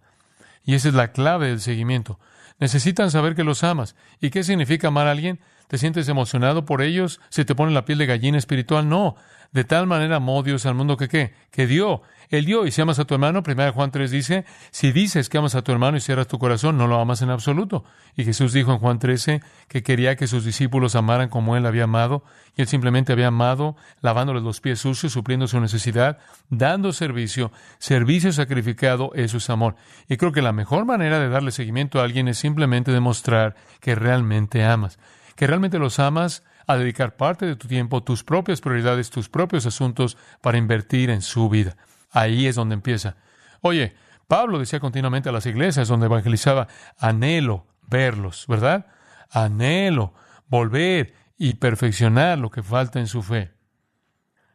Y 0.63 0.75
esa 0.75 0.89
es 0.89 0.93
la 0.93 1.11
clave 1.11 1.47
del 1.47 1.61
seguimiento. 1.61 2.19
Necesitan 2.59 3.11
saber 3.11 3.35
que 3.35 3.43
los 3.43 3.63
amas. 3.63 3.95
¿Y 4.19 4.29
qué 4.29 4.43
significa 4.43 4.89
amar 4.89 5.07
a 5.07 5.11
alguien? 5.11 5.39
¿Te 5.67 5.77
sientes 5.77 6.07
emocionado 6.09 6.65
por 6.65 6.81
ellos? 6.81 7.19
¿Se 7.29 7.45
te 7.45 7.55
pone 7.55 7.73
la 7.73 7.85
piel 7.85 7.97
de 7.97 8.05
gallina 8.05 8.37
espiritual? 8.37 8.87
No. 8.87 9.15
De 9.51 9.63
tal 9.63 9.87
manera 9.87 10.17
amó 10.17 10.43
Dios 10.43 10.65
al 10.65 10.75
mundo 10.75 10.97
que 10.97 11.07
qué? 11.07 11.33
Que 11.49 11.65
dio. 11.65 12.01
Él 12.29 12.45
dio. 12.45 12.67
Y 12.67 12.71
si 12.71 12.81
amas 12.81 12.99
a 12.99 13.05
tu 13.05 13.13
hermano, 13.13 13.41
1 13.45 13.73
Juan 13.73 13.89
3 13.89 14.11
dice, 14.11 14.45
si 14.71 14.91
dices 14.91 15.29
que 15.29 15.37
amas 15.37 15.55
a 15.55 15.61
tu 15.61 15.71
hermano 15.71 15.97
y 15.97 16.01
cierras 16.01 16.27
tu 16.27 16.39
corazón, 16.39 16.77
no 16.77 16.87
lo 16.87 16.99
amas 16.99 17.21
en 17.21 17.29
absoluto. 17.29 17.85
Y 18.15 18.25
Jesús 18.25 18.53
dijo 18.53 18.73
en 18.73 18.79
Juan 18.79 18.99
13 18.99 19.41
que 19.67 19.81
quería 19.81 20.15
que 20.15 20.27
sus 20.27 20.43
discípulos 20.43 20.95
amaran 20.95 21.29
como 21.29 21.55
Él 21.55 21.65
había 21.65 21.85
amado. 21.85 22.23
Y 22.57 22.61
Él 22.61 22.67
simplemente 22.67 23.13
había 23.13 23.27
amado, 23.27 23.75
lavándoles 24.01 24.43
los 24.43 24.61
pies 24.61 24.79
sucios, 24.79 25.13
supliendo 25.13 25.47
su 25.47 25.59
necesidad, 25.59 26.17
dando 26.49 26.91
servicio. 26.91 27.51
Servicio 27.79 28.33
sacrificado, 28.33 29.11
eso 29.15 29.37
es 29.37 29.49
amor. 29.49 29.75
Y 30.09 30.17
creo 30.17 30.31
que 30.31 30.41
la 30.41 30.51
mejor 30.51 30.85
manera 30.85 31.19
de 31.19 31.29
darle 31.29 31.51
seguimiento 31.51 31.99
a 31.99 32.03
alguien 32.03 32.27
es 32.27 32.37
simplemente 32.37 32.91
demostrar 32.91 33.55
que 33.79 33.95
realmente 33.95 34.63
amas. 34.65 34.99
Que 35.35 35.47
realmente 35.47 35.79
los 35.79 35.99
amas 35.99 36.43
a 36.67 36.77
dedicar 36.77 37.15
parte 37.15 37.45
de 37.45 37.55
tu 37.55 37.67
tiempo, 37.67 38.03
tus 38.03 38.23
propias 38.23 38.61
prioridades, 38.61 39.09
tus 39.09 39.29
propios 39.29 39.65
asuntos 39.65 40.17
para 40.41 40.57
invertir 40.57 41.09
en 41.09 41.21
su 41.21 41.49
vida. 41.49 41.77
Ahí 42.11 42.47
es 42.47 42.55
donde 42.55 42.75
empieza. 42.75 43.17
Oye, 43.61 43.95
Pablo 44.27 44.59
decía 44.59 44.79
continuamente 44.79 45.29
a 45.29 45.31
las 45.31 45.45
iglesias 45.45 45.87
donde 45.87 46.07
evangelizaba, 46.07 46.67
anhelo 46.97 47.67
verlos, 47.87 48.45
¿verdad? 48.47 48.87
Anhelo 49.29 50.13
volver 50.47 51.13
y 51.37 51.55
perfeccionar 51.55 52.37
lo 52.37 52.49
que 52.49 52.63
falta 52.63 52.99
en 52.99 53.07
su 53.07 53.21
fe. 53.21 53.53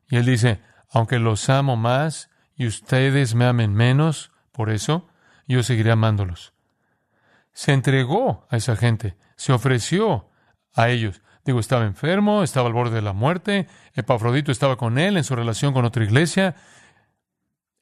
Y 0.09 0.17
él 0.17 0.27
dice, 0.27 0.61
aunque 0.91 1.19
los 1.19 1.49
amo 1.49 1.77
más 1.77 2.31
y 2.57 2.67
ustedes 2.67 3.35
me 3.35 3.45
amen 3.45 3.75
menos, 3.75 4.33
por 4.53 4.71
eso 4.71 5.09
yo 5.47 5.63
seguiré 5.63 5.93
amándolos. 5.93 6.53
Se 7.53 7.73
entregó 7.73 8.47
a 8.51 8.57
esa 8.57 8.77
gente, 8.77 9.17
se 9.37 9.53
ofreció 9.53 10.30
a 10.75 10.89
ellos. 10.89 11.23
Digo, 11.45 11.61
estaba 11.61 11.85
enfermo, 11.85 12.43
estaba 12.43 12.69
al 12.69 12.75
borde 12.75 12.97
de 12.97 13.03
la 13.03 13.13
muerte, 13.13 13.67
Epafrodito 13.95 14.53
estaba 14.53 14.77
con 14.77 14.99
él 14.99 15.17
en 15.17 15.25
su 15.25 15.35
relación 15.35 15.73
con 15.73 15.85
otra 15.85 16.05
iglesia. 16.05 16.55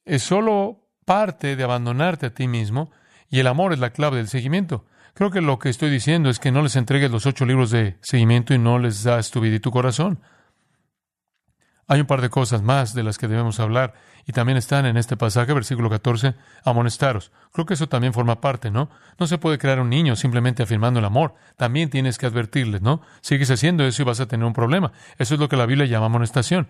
Es 0.05 0.23
solo 0.23 0.89
parte 1.05 1.57
de 1.57 1.65
abandonarte 1.65 2.27
a 2.27 2.35
ti 2.35 2.49
mismo 2.49 2.91
y 3.29 3.41
el 3.41 3.47
amor 3.47 3.73
es 3.73 3.79
la 3.79 3.91
clave 3.91 4.19
del 4.19 4.29
seguimiento. 4.29 4.87
Creo 5.15 5.31
que 5.31 5.41
lo 5.41 5.59
que 5.59 5.69
estoy 5.69 5.91
diciendo 5.91 6.31
es 6.31 6.39
que 6.39 6.53
no 6.53 6.63
les 6.63 6.77
entregues 6.77 7.11
los 7.11 7.27
ocho 7.27 7.45
libros 7.45 7.71
de 7.71 7.97
seguimiento 8.01 8.55
y 8.55 8.59
no 8.59 8.79
les 8.79 9.03
das 9.03 9.31
tu 9.31 9.41
vida 9.41 9.57
y 9.57 9.61
tu 9.61 9.71
corazón. 9.71 10.21
Hay 11.89 12.01
un 12.01 12.07
par 12.07 12.21
de 12.21 12.29
cosas 12.29 12.63
más 12.63 12.93
de 12.95 13.03
las 13.03 13.17
que 13.17 13.29
debemos 13.29 13.61
hablar 13.61 13.95
y 14.27 14.33
también 14.33 14.59
están 14.59 14.85
en 14.85 14.99
este 14.99 15.17
pasaje, 15.17 15.55
versículo 15.55 15.89
14, 15.89 16.35
amonestaros. 16.63 17.33
Creo 17.51 17.65
que 17.65 17.73
eso 17.73 17.89
también 17.89 18.13
forma 18.13 18.43
parte, 18.43 18.71
¿no? 18.71 18.91
No 19.19 19.27
se 19.27 19.39
puede 19.39 19.57
crear 19.57 19.81
un 19.81 19.89
niño 19.89 20.15
simplemente 20.15 20.63
afirmando 20.63 21.01
el 21.01 21.07
amor. 21.07 21.35
También 21.57 21.89
tienes 21.89 22.19
que 22.19 22.27
advertirles, 22.27 22.83
¿no? 22.83 23.01
Sigues 23.23 23.51
haciendo 23.51 23.87
eso 23.87 24.03
y 24.03 24.05
vas 24.05 24.21
a 24.21 24.29
tener 24.29 24.45
un 24.45 24.53
problema. 24.53 24.93
Eso 25.17 25.33
es 25.33 25.41
lo 25.41 25.49
que 25.49 25.57
la 25.57 25.65
Biblia 25.65 25.87
llama 25.87 26.07
amonestación. 26.07 26.69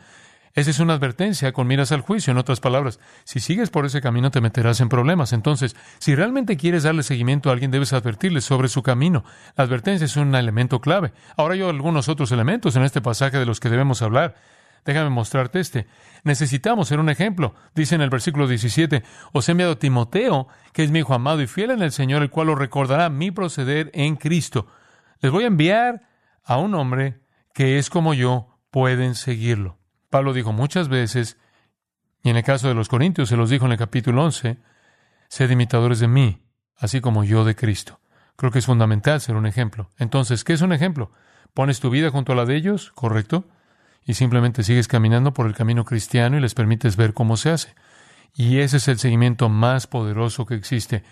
Esa 0.54 0.70
es 0.70 0.78
una 0.78 0.94
advertencia 0.94 1.52
con 1.52 1.66
miras 1.66 1.90
al 1.90 2.00
juicio. 2.00 2.30
En 2.30 2.38
otras 2.38 2.60
palabras, 2.60 3.00
si 3.24 3.40
sigues 3.40 3.70
por 3.70 3.86
ese 3.86 4.00
camino 4.00 4.30
te 4.30 4.40
meterás 4.40 4.80
en 4.80 4.88
problemas. 4.88 5.32
Entonces, 5.32 5.74
si 5.98 6.14
realmente 6.14 6.56
quieres 6.56 6.84
darle 6.84 7.02
seguimiento 7.02 7.50
a 7.50 7.54
alguien, 7.54 7.72
debes 7.72 7.92
advertirle 7.92 8.40
sobre 8.40 8.68
su 8.68 8.84
camino. 8.84 9.24
La 9.56 9.64
advertencia 9.64 10.04
es 10.04 10.16
un 10.16 10.34
elemento 10.36 10.80
clave. 10.80 11.12
Ahora 11.36 11.54
hay 11.54 11.62
algunos 11.62 12.08
otros 12.08 12.30
elementos 12.30 12.76
en 12.76 12.84
este 12.84 13.00
pasaje 13.00 13.38
de 13.38 13.46
los 13.46 13.58
que 13.58 13.68
debemos 13.68 14.00
hablar. 14.00 14.36
Déjame 14.84 15.10
mostrarte 15.10 15.60
este. 15.60 15.86
Necesitamos 16.24 16.88
ser 16.88 17.00
un 17.00 17.10
ejemplo. 17.10 17.54
Dice 17.74 17.94
en 17.94 18.00
el 18.00 18.10
versículo 18.10 18.46
17, 18.46 19.02
os 19.32 19.48
he 19.48 19.52
enviado 19.52 19.72
a 19.72 19.78
Timoteo, 19.78 20.48
que 20.72 20.84
es 20.84 20.90
mi 20.90 21.00
hijo 21.00 21.14
amado 21.14 21.42
y 21.42 21.46
fiel 21.46 21.70
en 21.70 21.82
el 21.82 21.92
Señor, 21.92 22.22
el 22.22 22.30
cual 22.30 22.50
os 22.50 22.58
recordará 22.58 23.08
mi 23.08 23.30
proceder 23.30 23.90
en 23.94 24.16
Cristo. 24.16 24.66
Les 25.20 25.32
voy 25.32 25.44
a 25.44 25.48
enviar 25.48 26.08
a 26.44 26.56
un 26.58 26.74
hombre 26.74 27.20
que 27.52 27.78
es 27.78 27.90
como 27.90 28.14
yo, 28.14 28.58
pueden 28.70 29.14
seguirlo. 29.14 29.78
Pablo 30.10 30.32
dijo 30.32 30.52
muchas 30.52 30.88
veces, 30.88 31.38
y 32.22 32.30
en 32.30 32.36
el 32.36 32.44
caso 32.44 32.68
de 32.68 32.74
los 32.74 32.88
Corintios 32.88 33.28
se 33.28 33.36
los 33.36 33.50
dijo 33.50 33.66
en 33.66 33.72
el 33.72 33.78
capítulo 33.78 34.24
11, 34.24 34.58
sed 35.28 35.50
imitadores 35.50 36.00
de 36.00 36.08
mí, 36.08 36.42
así 36.76 37.00
como 37.00 37.24
yo 37.24 37.44
de 37.44 37.54
Cristo. 37.54 38.00
Creo 38.36 38.52
que 38.52 38.60
es 38.60 38.66
fundamental 38.66 39.20
ser 39.20 39.34
un 39.34 39.46
ejemplo. 39.46 39.90
Entonces, 39.98 40.44
¿qué 40.44 40.52
es 40.52 40.62
un 40.62 40.72
ejemplo? 40.72 41.10
¿Pones 41.54 41.80
tu 41.80 41.90
vida 41.90 42.10
junto 42.10 42.32
a 42.32 42.36
la 42.36 42.44
de 42.44 42.56
ellos? 42.56 42.92
¿Correcto? 42.94 43.48
Y 44.06 44.14
simplemente 44.14 44.62
sigues 44.62 44.88
caminando 44.88 45.32
por 45.32 45.46
el 45.46 45.54
camino 45.54 45.84
cristiano 45.84 46.36
y 46.36 46.40
les 46.40 46.54
permites 46.54 46.96
ver 46.96 47.14
cómo 47.14 47.36
se 47.36 47.50
hace. 47.50 47.74
Y 48.34 48.58
ese 48.58 48.78
es 48.78 48.88
el 48.88 48.98
seguimiento 48.98 49.48
más 49.48 49.86
poderoso 49.86 50.46
que 50.46 50.54
existe. 50.54 51.02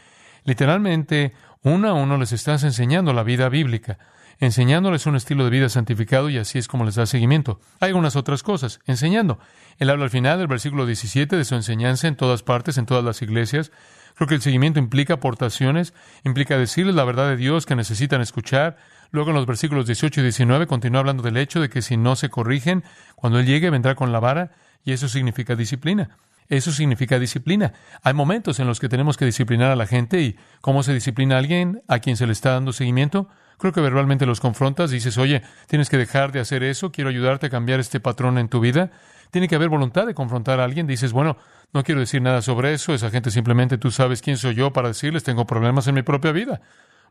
Literalmente, 0.44 1.34
uno 1.62 1.88
a 1.88 1.94
uno 1.94 2.16
les 2.16 2.32
estás 2.32 2.62
enseñando 2.62 3.12
la 3.12 3.24
vida 3.24 3.48
bíblica, 3.48 3.98
enseñándoles 4.38 5.06
un 5.06 5.16
estilo 5.16 5.44
de 5.44 5.50
vida 5.50 5.68
santificado 5.68 6.30
y 6.30 6.38
así 6.38 6.58
es 6.58 6.68
como 6.68 6.84
les 6.84 6.94
da 6.94 7.06
seguimiento. 7.06 7.60
Hay 7.80 7.88
algunas 7.88 8.16
otras 8.16 8.42
cosas, 8.42 8.80
enseñando. 8.86 9.38
Él 9.78 9.90
habla 9.90 10.04
al 10.04 10.10
final 10.10 10.38
del 10.38 10.46
versículo 10.46 10.86
17 10.86 11.36
de 11.36 11.44
su 11.44 11.54
enseñanza 11.54 12.06
en 12.06 12.16
todas 12.16 12.42
partes, 12.42 12.78
en 12.78 12.86
todas 12.86 13.04
las 13.04 13.22
iglesias. 13.22 13.72
Creo 14.16 14.26
que 14.26 14.34
el 14.34 14.42
seguimiento 14.42 14.80
implica 14.80 15.14
aportaciones, 15.14 15.94
implica 16.24 16.58
decirles 16.58 16.96
la 16.96 17.04
verdad 17.04 17.28
de 17.28 17.36
Dios 17.36 17.66
que 17.66 17.76
necesitan 17.76 18.20
escuchar, 18.20 18.76
Luego 19.10 19.30
en 19.30 19.36
los 19.36 19.46
versículos 19.46 19.86
18 19.86 20.20
y 20.20 20.22
19 20.24 20.66
continúa 20.66 21.00
hablando 21.00 21.22
del 21.22 21.36
hecho 21.36 21.60
de 21.60 21.68
que 21.68 21.82
si 21.82 21.96
no 21.96 22.16
se 22.16 22.28
corrigen, 22.28 22.84
cuando 23.14 23.38
Él 23.38 23.46
llegue 23.46 23.70
vendrá 23.70 23.94
con 23.94 24.12
la 24.12 24.20
vara 24.20 24.50
y 24.84 24.92
eso 24.92 25.08
significa 25.08 25.56
disciplina. 25.56 26.18
Eso 26.48 26.72
significa 26.72 27.18
disciplina. 27.18 27.72
Hay 28.02 28.14
momentos 28.14 28.60
en 28.60 28.66
los 28.66 28.80
que 28.80 28.88
tenemos 28.88 29.16
que 29.16 29.24
disciplinar 29.24 29.70
a 29.70 29.76
la 29.76 29.86
gente 29.86 30.20
y 30.22 30.36
cómo 30.60 30.82
se 30.82 30.94
disciplina 30.94 31.36
a 31.36 31.38
alguien 31.38 31.82
a 31.88 31.98
quien 31.98 32.16
se 32.16 32.26
le 32.26 32.32
está 32.32 32.52
dando 32.52 32.72
seguimiento. 32.72 33.28
Creo 33.58 33.72
que 33.72 33.80
verbalmente 33.80 34.26
los 34.26 34.40
confrontas, 34.40 34.90
dices, 34.90 35.18
oye, 35.18 35.42
tienes 35.66 35.88
que 35.88 35.96
dejar 35.96 36.30
de 36.30 36.40
hacer 36.40 36.62
eso, 36.62 36.92
quiero 36.92 37.10
ayudarte 37.10 37.46
a 37.46 37.50
cambiar 37.50 37.80
este 37.80 38.00
patrón 38.00 38.38
en 38.38 38.48
tu 38.48 38.60
vida. 38.60 38.90
Tiene 39.30 39.48
que 39.48 39.56
haber 39.56 39.70
voluntad 39.70 40.06
de 40.06 40.14
confrontar 40.14 40.60
a 40.60 40.64
alguien. 40.64 40.86
Dices, 40.86 41.12
bueno, 41.12 41.36
no 41.72 41.82
quiero 41.82 42.00
decir 42.00 42.22
nada 42.22 42.42
sobre 42.42 42.72
eso, 42.74 42.94
esa 42.94 43.10
gente 43.10 43.30
simplemente 43.30 43.78
tú 43.78 43.90
sabes 43.90 44.22
quién 44.22 44.36
soy 44.36 44.54
yo 44.54 44.72
para 44.72 44.88
decirles, 44.88 45.24
tengo 45.24 45.46
problemas 45.46 45.86
en 45.88 45.94
mi 45.94 46.02
propia 46.02 46.32
vida. 46.32 46.60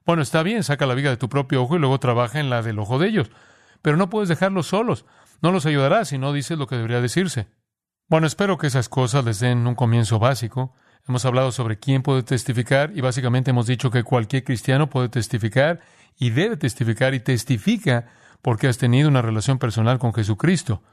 Bueno, 0.06 0.22
está 0.22 0.44
bien, 0.44 0.64
saca 0.64 0.86
la 0.86 0.94
viga 0.94 1.10
de 1.10 1.18
tu 1.18 1.30
propio 1.30 1.64
ojo 1.64 1.76
y 1.76 1.80
luego 1.80 2.00
trabaja 2.00 2.40
en 2.40 2.50
la 2.50 2.62
del 2.62 2.80
ojo 2.80 3.00
de 3.00 3.08
ellos. 3.08 3.32
Pero 3.82 3.98
no 3.98 4.10
puedes 4.10 4.30
dejarlos 4.30 4.68
solos. 4.68 5.06
No 5.42 5.52
los 5.52 5.66
ayudarás 5.66 6.10
si 6.10 6.18
no 6.18 6.32
dices 6.32 6.58
lo 6.58 6.68
que 6.68 6.76
debería 6.76 7.02
decirse. 7.02 7.48
Bueno, 8.08 8.28
espero 8.28 8.60
que 8.60 8.68
esas 8.68 8.88
cosas 8.88 9.26
les 9.26 9.40
den 9.40 9.66
un 9.66 9.74
comienzo 9.74 10.20
básico. 10.20 10.76
Hemos 11.08 11.26
hablado 11.26 11.52
sobre 11.52 11.80
quién 11.80 12.04
puede 12.04 12.22
testificar 12.22 12.92
y 12.96 13.02
básicamente 13.02 13.50
hemos 13.50 13.66
dicho 13.66 13.90
que 13.90 14.04
cualquier 14.04 14.44
cristiano 14.44 14.92
puede 14.92 15.10
testificar 15.10 15.80
y 16.16 16.30
debe 16.30 16.56
testificar 16.56 17.16
y 17.16 17.20
testifica 17.20 18.06
porque 18.44 18.68
has 18.68 18.78
tenido 18.78 19.10
una 19.10 19.24
relación 19.24 19.58
personal 19.58 19.98
con 19.98 20.14
Jesucristo. 20.14 20.84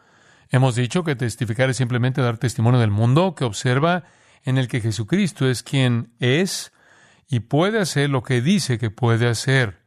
Hemos 0.49 0.75
dicho 0.75 1.05
que 1.05 1.15
testificar 1.15 1.69
es 1.69 1.77
simplemente 1.77 2.23
dar 2.23 2.39
testimonio 2.39 2.81
del 2.81 2.91
mundo 2.91 3.35
que 3.35 3.45
observa 3.45 4.05
en 4.45 4.57
el 4.57 4.67
que 4.67 4.81
Jesucristo 4.81 5.47
es 5.47 5.63
quien 5.63 6.15
es 6.19 6.73
y 7.29 7.41
puede 7.41 7.79
hacer 7.79 8.09
lo 8.09 8.23
que 8.23 8.41
dice 8.41 8.79
que 8.79 8.91
puede 8.91 9.29
hacer. 9.29 9.83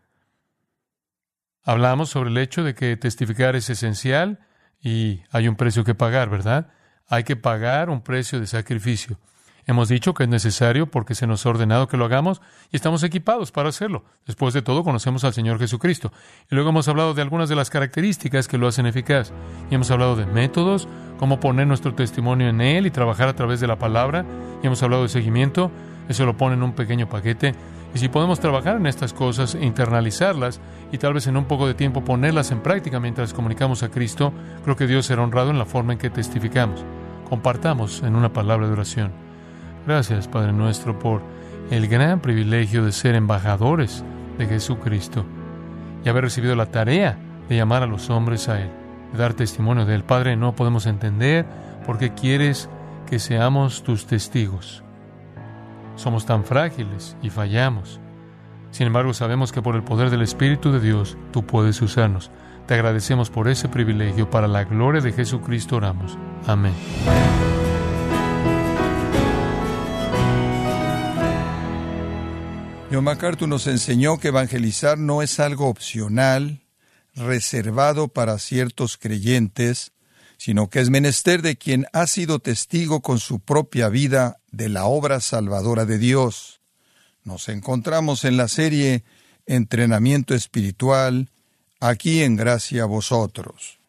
Hablamos 1.63 2.09
sobre 2.09 2.29
el 2.29 2.38
hecho 2.38 2.63
de 2.63 2.75
que 2.75 2.95
testificar 2.97 3.55
es 3.55 3.71
esencial 3.71 4.45
y 4.79 5.23
hay 5.31 5.47
un 5.47 5.55
precio 5.55 5.83
que 5.83 5.95
pagar, 5.95 6.29
¿verdad? 6.29 6.71
Hay 7.08 7.24
que 7.24 7.36
pagar 7.36 7.89
un 7.89 8.02
precio 8.02 8.39
de 8.39 8.48
sacrificio. 8.48 9.18
Hemos 9.68 9.89
dicho 9.89 10.13
que 10.13 10.24
es 10.24 10.30
necesario 10.30 10.86
porque 10.86 11.15
se 11.15 11.26
nos 11.26 11.46
ha 11.46 11.50
ordenado 11.50 11.88
que 11.88 11.98
lo 11.98 12.06
hagamos 12.06 12.39
y 12.72 12.76
estamos 12.76 13.02
equipados 13.04 13.52
para 13.52 13.70
hacerlo. 13.70 14.04
Después 14.28 14.54
de 14.54 14.62
todo, 14.62 14.84
conocemos 14.84 15.24
al 15.24 15.34
Señor 15.34 15.58
Jesucristo. 15.58 16.12
Y 16.52 16.56
luego 16.56 16.70
hemos 16.70 16.88
hablado 16.88 17.15
de 17.15 17.24
algunas 17.24 17.50
de 17.50 17.56
las 17.56 17.72
características 17.72 18.48
que 18.48 18.60
lo 18.60 18.68
hacen 18.68 18.86
eficaz. 18.86 19.34
Y 19.72 19.76
hemos 19.76 19.89
hablado 19.89 20.15
de 20.15 20.28
métodos, 20.28 20.88
cómo 21.18 21.39
poner 21.39 21.65
nuestro 21.65 21.96
testimonio 21.96 22.48
en 22.48 22.62
Él 22.62 22.86
y 22.86 22.91
trabajar 22.91 23.28
a 23.28 23.36
través 23.36 23.60
de 23.60 23.68
la 23.68 23.80
palabra. 23.80 24.24
Y 24.62 24.68
hemos 24.68 24.84
hablado 24.84 25.04
de 25.04 25.10
seguimiento. 25.10 25.72
Eso 26.10 26.28
lo 26.28 26.38
pone 26.38 26.56
en 26.56 26.62
un 26.62 26.74
pequeño 26.74 27.10
paquete. 27.10 27.56
Y 27.95 27.99
si 27.99 28.10
podemos 28.10 28.41
trabajar 28.41 28.75
en 28.75 28.88
estas 28.88 29.13
cosas, 29.13 29.55
internalizarlas 29.55 30.60
y 30.91 30.97
tal 30.97 31.13
vez 31.13 31.27
en 31.27 31.38
un 31.38 31.45
poco 31.45 31.65
de 31.65 31.73
tiempo 31.73 32.03
ponerlas 32.03 32.51
en 32.51 32.60
práctica 32.60 32.99
mientras 32.99 33.34
comunicamos 33.34 33.84
a 33.84 33.89
Cristo, 33.89 34.34
creo 34.65 34.75
que 34.75 34.86
Dios 34.86 35.05
será 35.05 35.23
honrado 35.23 35.49
en 35.49 35.58
la 35.58 35.65
forma 35.65 35.93
en 35.93 35.99
que 35.99 36.10
testificamos. 36.10 36.84
Compartamos 37.29 38.03
en 38.03 38.17
una 38.17 38.34
palabra 38.34 38.67
de 38.67 38.73
oración. 38.73 39.13
Gracias, 39.88 40.27
Padre 40.27 40.51
nuestro, 40.51 40.99
por 40.99 41.21
el 41.71 41.88
gran 41.88 42.19
privilegio 42.19 42.84
de 42.84 42.91
ser 42.91 43.15
embajadores 43.15 44.03
de 44.38 44.45
Jesucristo 44.45 45.25
y 46.03 46.10
haber 46.10 46.25
recibido 46.25 46.53
la 46.58 46.65
tarea 46.65 47.17
de 47.47 47.55
llamar 47.55 47.81
a 47.81 47.88
los 47.88 48.10
hombres 48.10 48.49
a 48.49 48.60
Él, 48.60 48.71
de 49.13 49.19
dar 49.19 49.36
testimonio 49.36 49.86
de 49.86 49.95
Él. 49.95 50.03
Padre, 50.03 50.36
no 50.36 50.53
podemos 50.53 50.86
entender 50.86 51.45
por 51.86 51.97
qué 51.97 52.13
quieres 52.13 52.69
que 53.10 53.19
seamos 53.19 53.84
tus 53.84 54.05
testigos. 54.05 54.84
Somos 55.95 56.25
tan 56.25 56.43
frágiles 56.43 57.15
y 57.21 57.29
fallamos. 57.29 57.99
Sin 58.71 58.88
embargo, 58.88 59.13
sabemos 59.13 59.51
que 59.51 59.62
por 59.62 59.75
el 59.75 59.84
poder 59.84 60.10
del 60.10 60.21
Espíritu 60.21 60.71
de 60.71 60.81
Dios 60.81 61.17
tú 61.31 61.45
puedes 61.45 61.81
usarnos. 61.81 62.31
Te 62.67 62.73
agradecemos 62.73 63.29
por 63.29 63.47
ese 63.47 63.69
privilegio. 63.69 64.29
Para 64.29 64.47
la 64.47 64.63
gloria 64.63 65.01
de 65.01 65.13
Jesucristo 65.13 65.77
oramos. 65.77 66.17
Amén. 66.47 66.73
John 72.91 73.03
MacArthur 73.03 73.47
nos 73.47 73.67
enseñó 73.67 74.19
que 74.19 74.29
evangelizar 74.29 74.97
no 74.97 75.21
es 75.21 75.39
algo 75.39 75.67
opcional, 75.67 76.62
reservado 77.15 78.08
para 78.08 78.38
ciertos 78.39 78.97
creyentes, 78.97 79.91
sino 80.45 80.69
que 80.69 80.79
es 80.79 80.91
menester 80.91 81.41
de 81.41 81.55
quien 81.55 81.88
ha 81.91 82.05
sido 82.05 82.38
testigo 82.38 83.01
con 83.01 83.17
su 83.17 83.39
propia 83.39 83.89
vida 83.89 84.38
de 84.51 84.69
la 84.69 84.86
obra 84.86 85.19
salvadora 85.19 85.86
de 85.86 85.97
Dios. 85.97 86.62
Nos 87.23 87.49
encontramos 87.49 88.25
en 88.25 88.38
la 88.38 88.47
serie 88.47 89.03
Entrenamiento 89.47 90.36
Espiritual, 90.36 91.31
aquí 91.79 92.21
en 92.21 92.36
Gracia 92.36 92.84
a 92.84 92.86
Vosotros. 92.86 93.79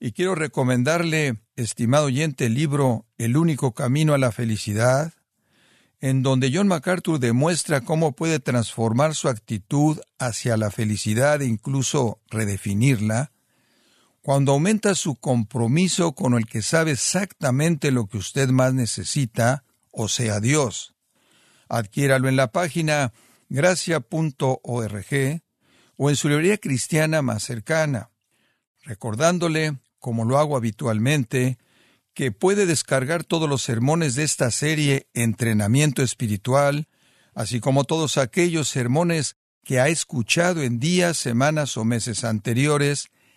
Y 0.00 0.12
quiero 0.12 0.34
recomendarle, 0.34 1.36
estimado 1.56 2.06
oyente, 2.06 2.46
el 2.46 2.54
libro 2.54 3.04
El 3.18 3.36
único 3.36 3.72
camino 3.72 4.14
a 4.14 4.18
la 4.18 4.32
felicidad, 4.32 5.12
en 6.00 6.22
donde 6.22 6.50
John 6.54 6.68
MacArthur 6.68 7.18
demuestra 7.18 7.82
cómo 7.82 8.12
puede 8.12 8.40
transformar 8.40 9.14
su 9.14 9.28
actitud 9.28 10.00
hacia 10.18 10.56
la 10.56 10.70
felicidad 10.70 11.42
e 11.42 11.44
incluso 11.44 12.18
redefinirla, 12.30 13.30
cuando 14.26 14.50
aumenta 14.50 14.96
su 14.96 15.14
compromiso 15.14 16.16
con 16.16 16.34
el 16.34 16.46
que 16.46 16.60
sabe 16.60 16.90
exactamente 16.90 17.92
lo 17.92 18.08
que 18.08 18.18
usted 18.18 18.48
más 18.48 18.74
necesita, 18.74 19.62
o 19.92 20.08
sea, 20.08 20.40
Dios. 20.40 20.96
Adquiéralo 21.68 22.28
en 22.28 22.34
la 22.34 22.50
página 22.50 23.12
gracia.org 23.48 25.42
o 25.96 26.10
en 26.10 26.16
su 26.16 26.28
librería 26.28 26.58
cristiana 26.58 27.22
más 27.22 27.44
cercana, 27.44 28.10
recordándole, 28.82 29.78
como 30.00 30.24
lo 30.24 30.38
hago 30.38 30.56
habitualmente, 30.56 31.58
que 32.12 32.32
puede 32.32 32.66
descargar 32.66 33.22
todos 33.22 33.48
los 33.48 33.62
sermones 33.62 34.16
de 34.16 34.24
esta 34.24 34.50
serie 34.50 35.06
Entrenamiento 35.14 36.02
Espiritual, 36.02 36.88
así 37.32 37.60
como 37.60 37.84
todos 37.84 38.18
aquellos 38.18 38.68
sermones 38.68 39.36
que 39.62 39.78
ha 39.78 39.86
escuchado 39.86 40.64
en 40.64 40.80
días, 40.80 41.16
semanas 41.16 41.76
o 41.76 41.84
meses 41.84 42.24
anteriores, 42.24 43.08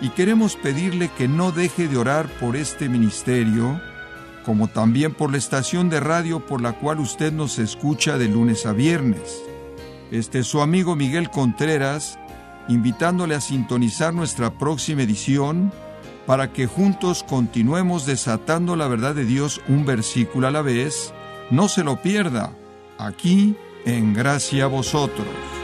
y 0.00 0.10
queremos 0.10 0.56
pedirle 0.56 1.10
que 1.16 1.28
no 1.28 1.52
deje 1.52 1.88
de 1.88 1.96
orar 1.96 2.28
por 2.38 2.56
este 2.56 2.88
ministerio, 2.88 3.80
como 4.44 4.68
también 4.68 5.14
por 5.14 5.30
la 5.30 5.38
estación 5.38 5.88
de 5.90 6.00
radio 6.00 6.46
por 6.46 6.60
la 6.60 6.72
cual 6.72 7.00
usted 7.00 7.32
nos 7.32 7.58
escucha 7.58 8.18
de 8.18 8.28
lunes 8.28 8.66
a 8.66 8.72
viernes. 8.72 9.42
Este 10.10 10.40
es 10.40 10.46
su 10.46 10.62
amigo 10.62 10.96
Miguel 10.96 11.30
Contreras, 11.30 12.18
invitándole 12.68 13.34
a 13.34 13.40
sintonizar 13.40 14.14
nuestra 14.14 14.56
próxima 14.56 15.02
edición 15.02 15.72
para 16.26 16.52
que 16.52 16.66
juntos 16.66 17.24
continuemos 17.24 18.06
desatando 18.06 18.76
la 18.76 18.88
verdad 18.88 19.14
de 19.14 19.24
Dios 19.24 19.60
un 19.68 19.84
versículo 19.84 20.46
a 20.46 20.50
la 20.50 20.62
vez 20.62 21.12
no 21.50 21.68
se 21.68 21.82
lo 21.82 22.02
pierda, 22.02 22.52
aquí 22.98 23.56
en 23.86 24.12
Gracia 24.12 24.64
a 24.64 24.68
Vosotros. 24.68 25.57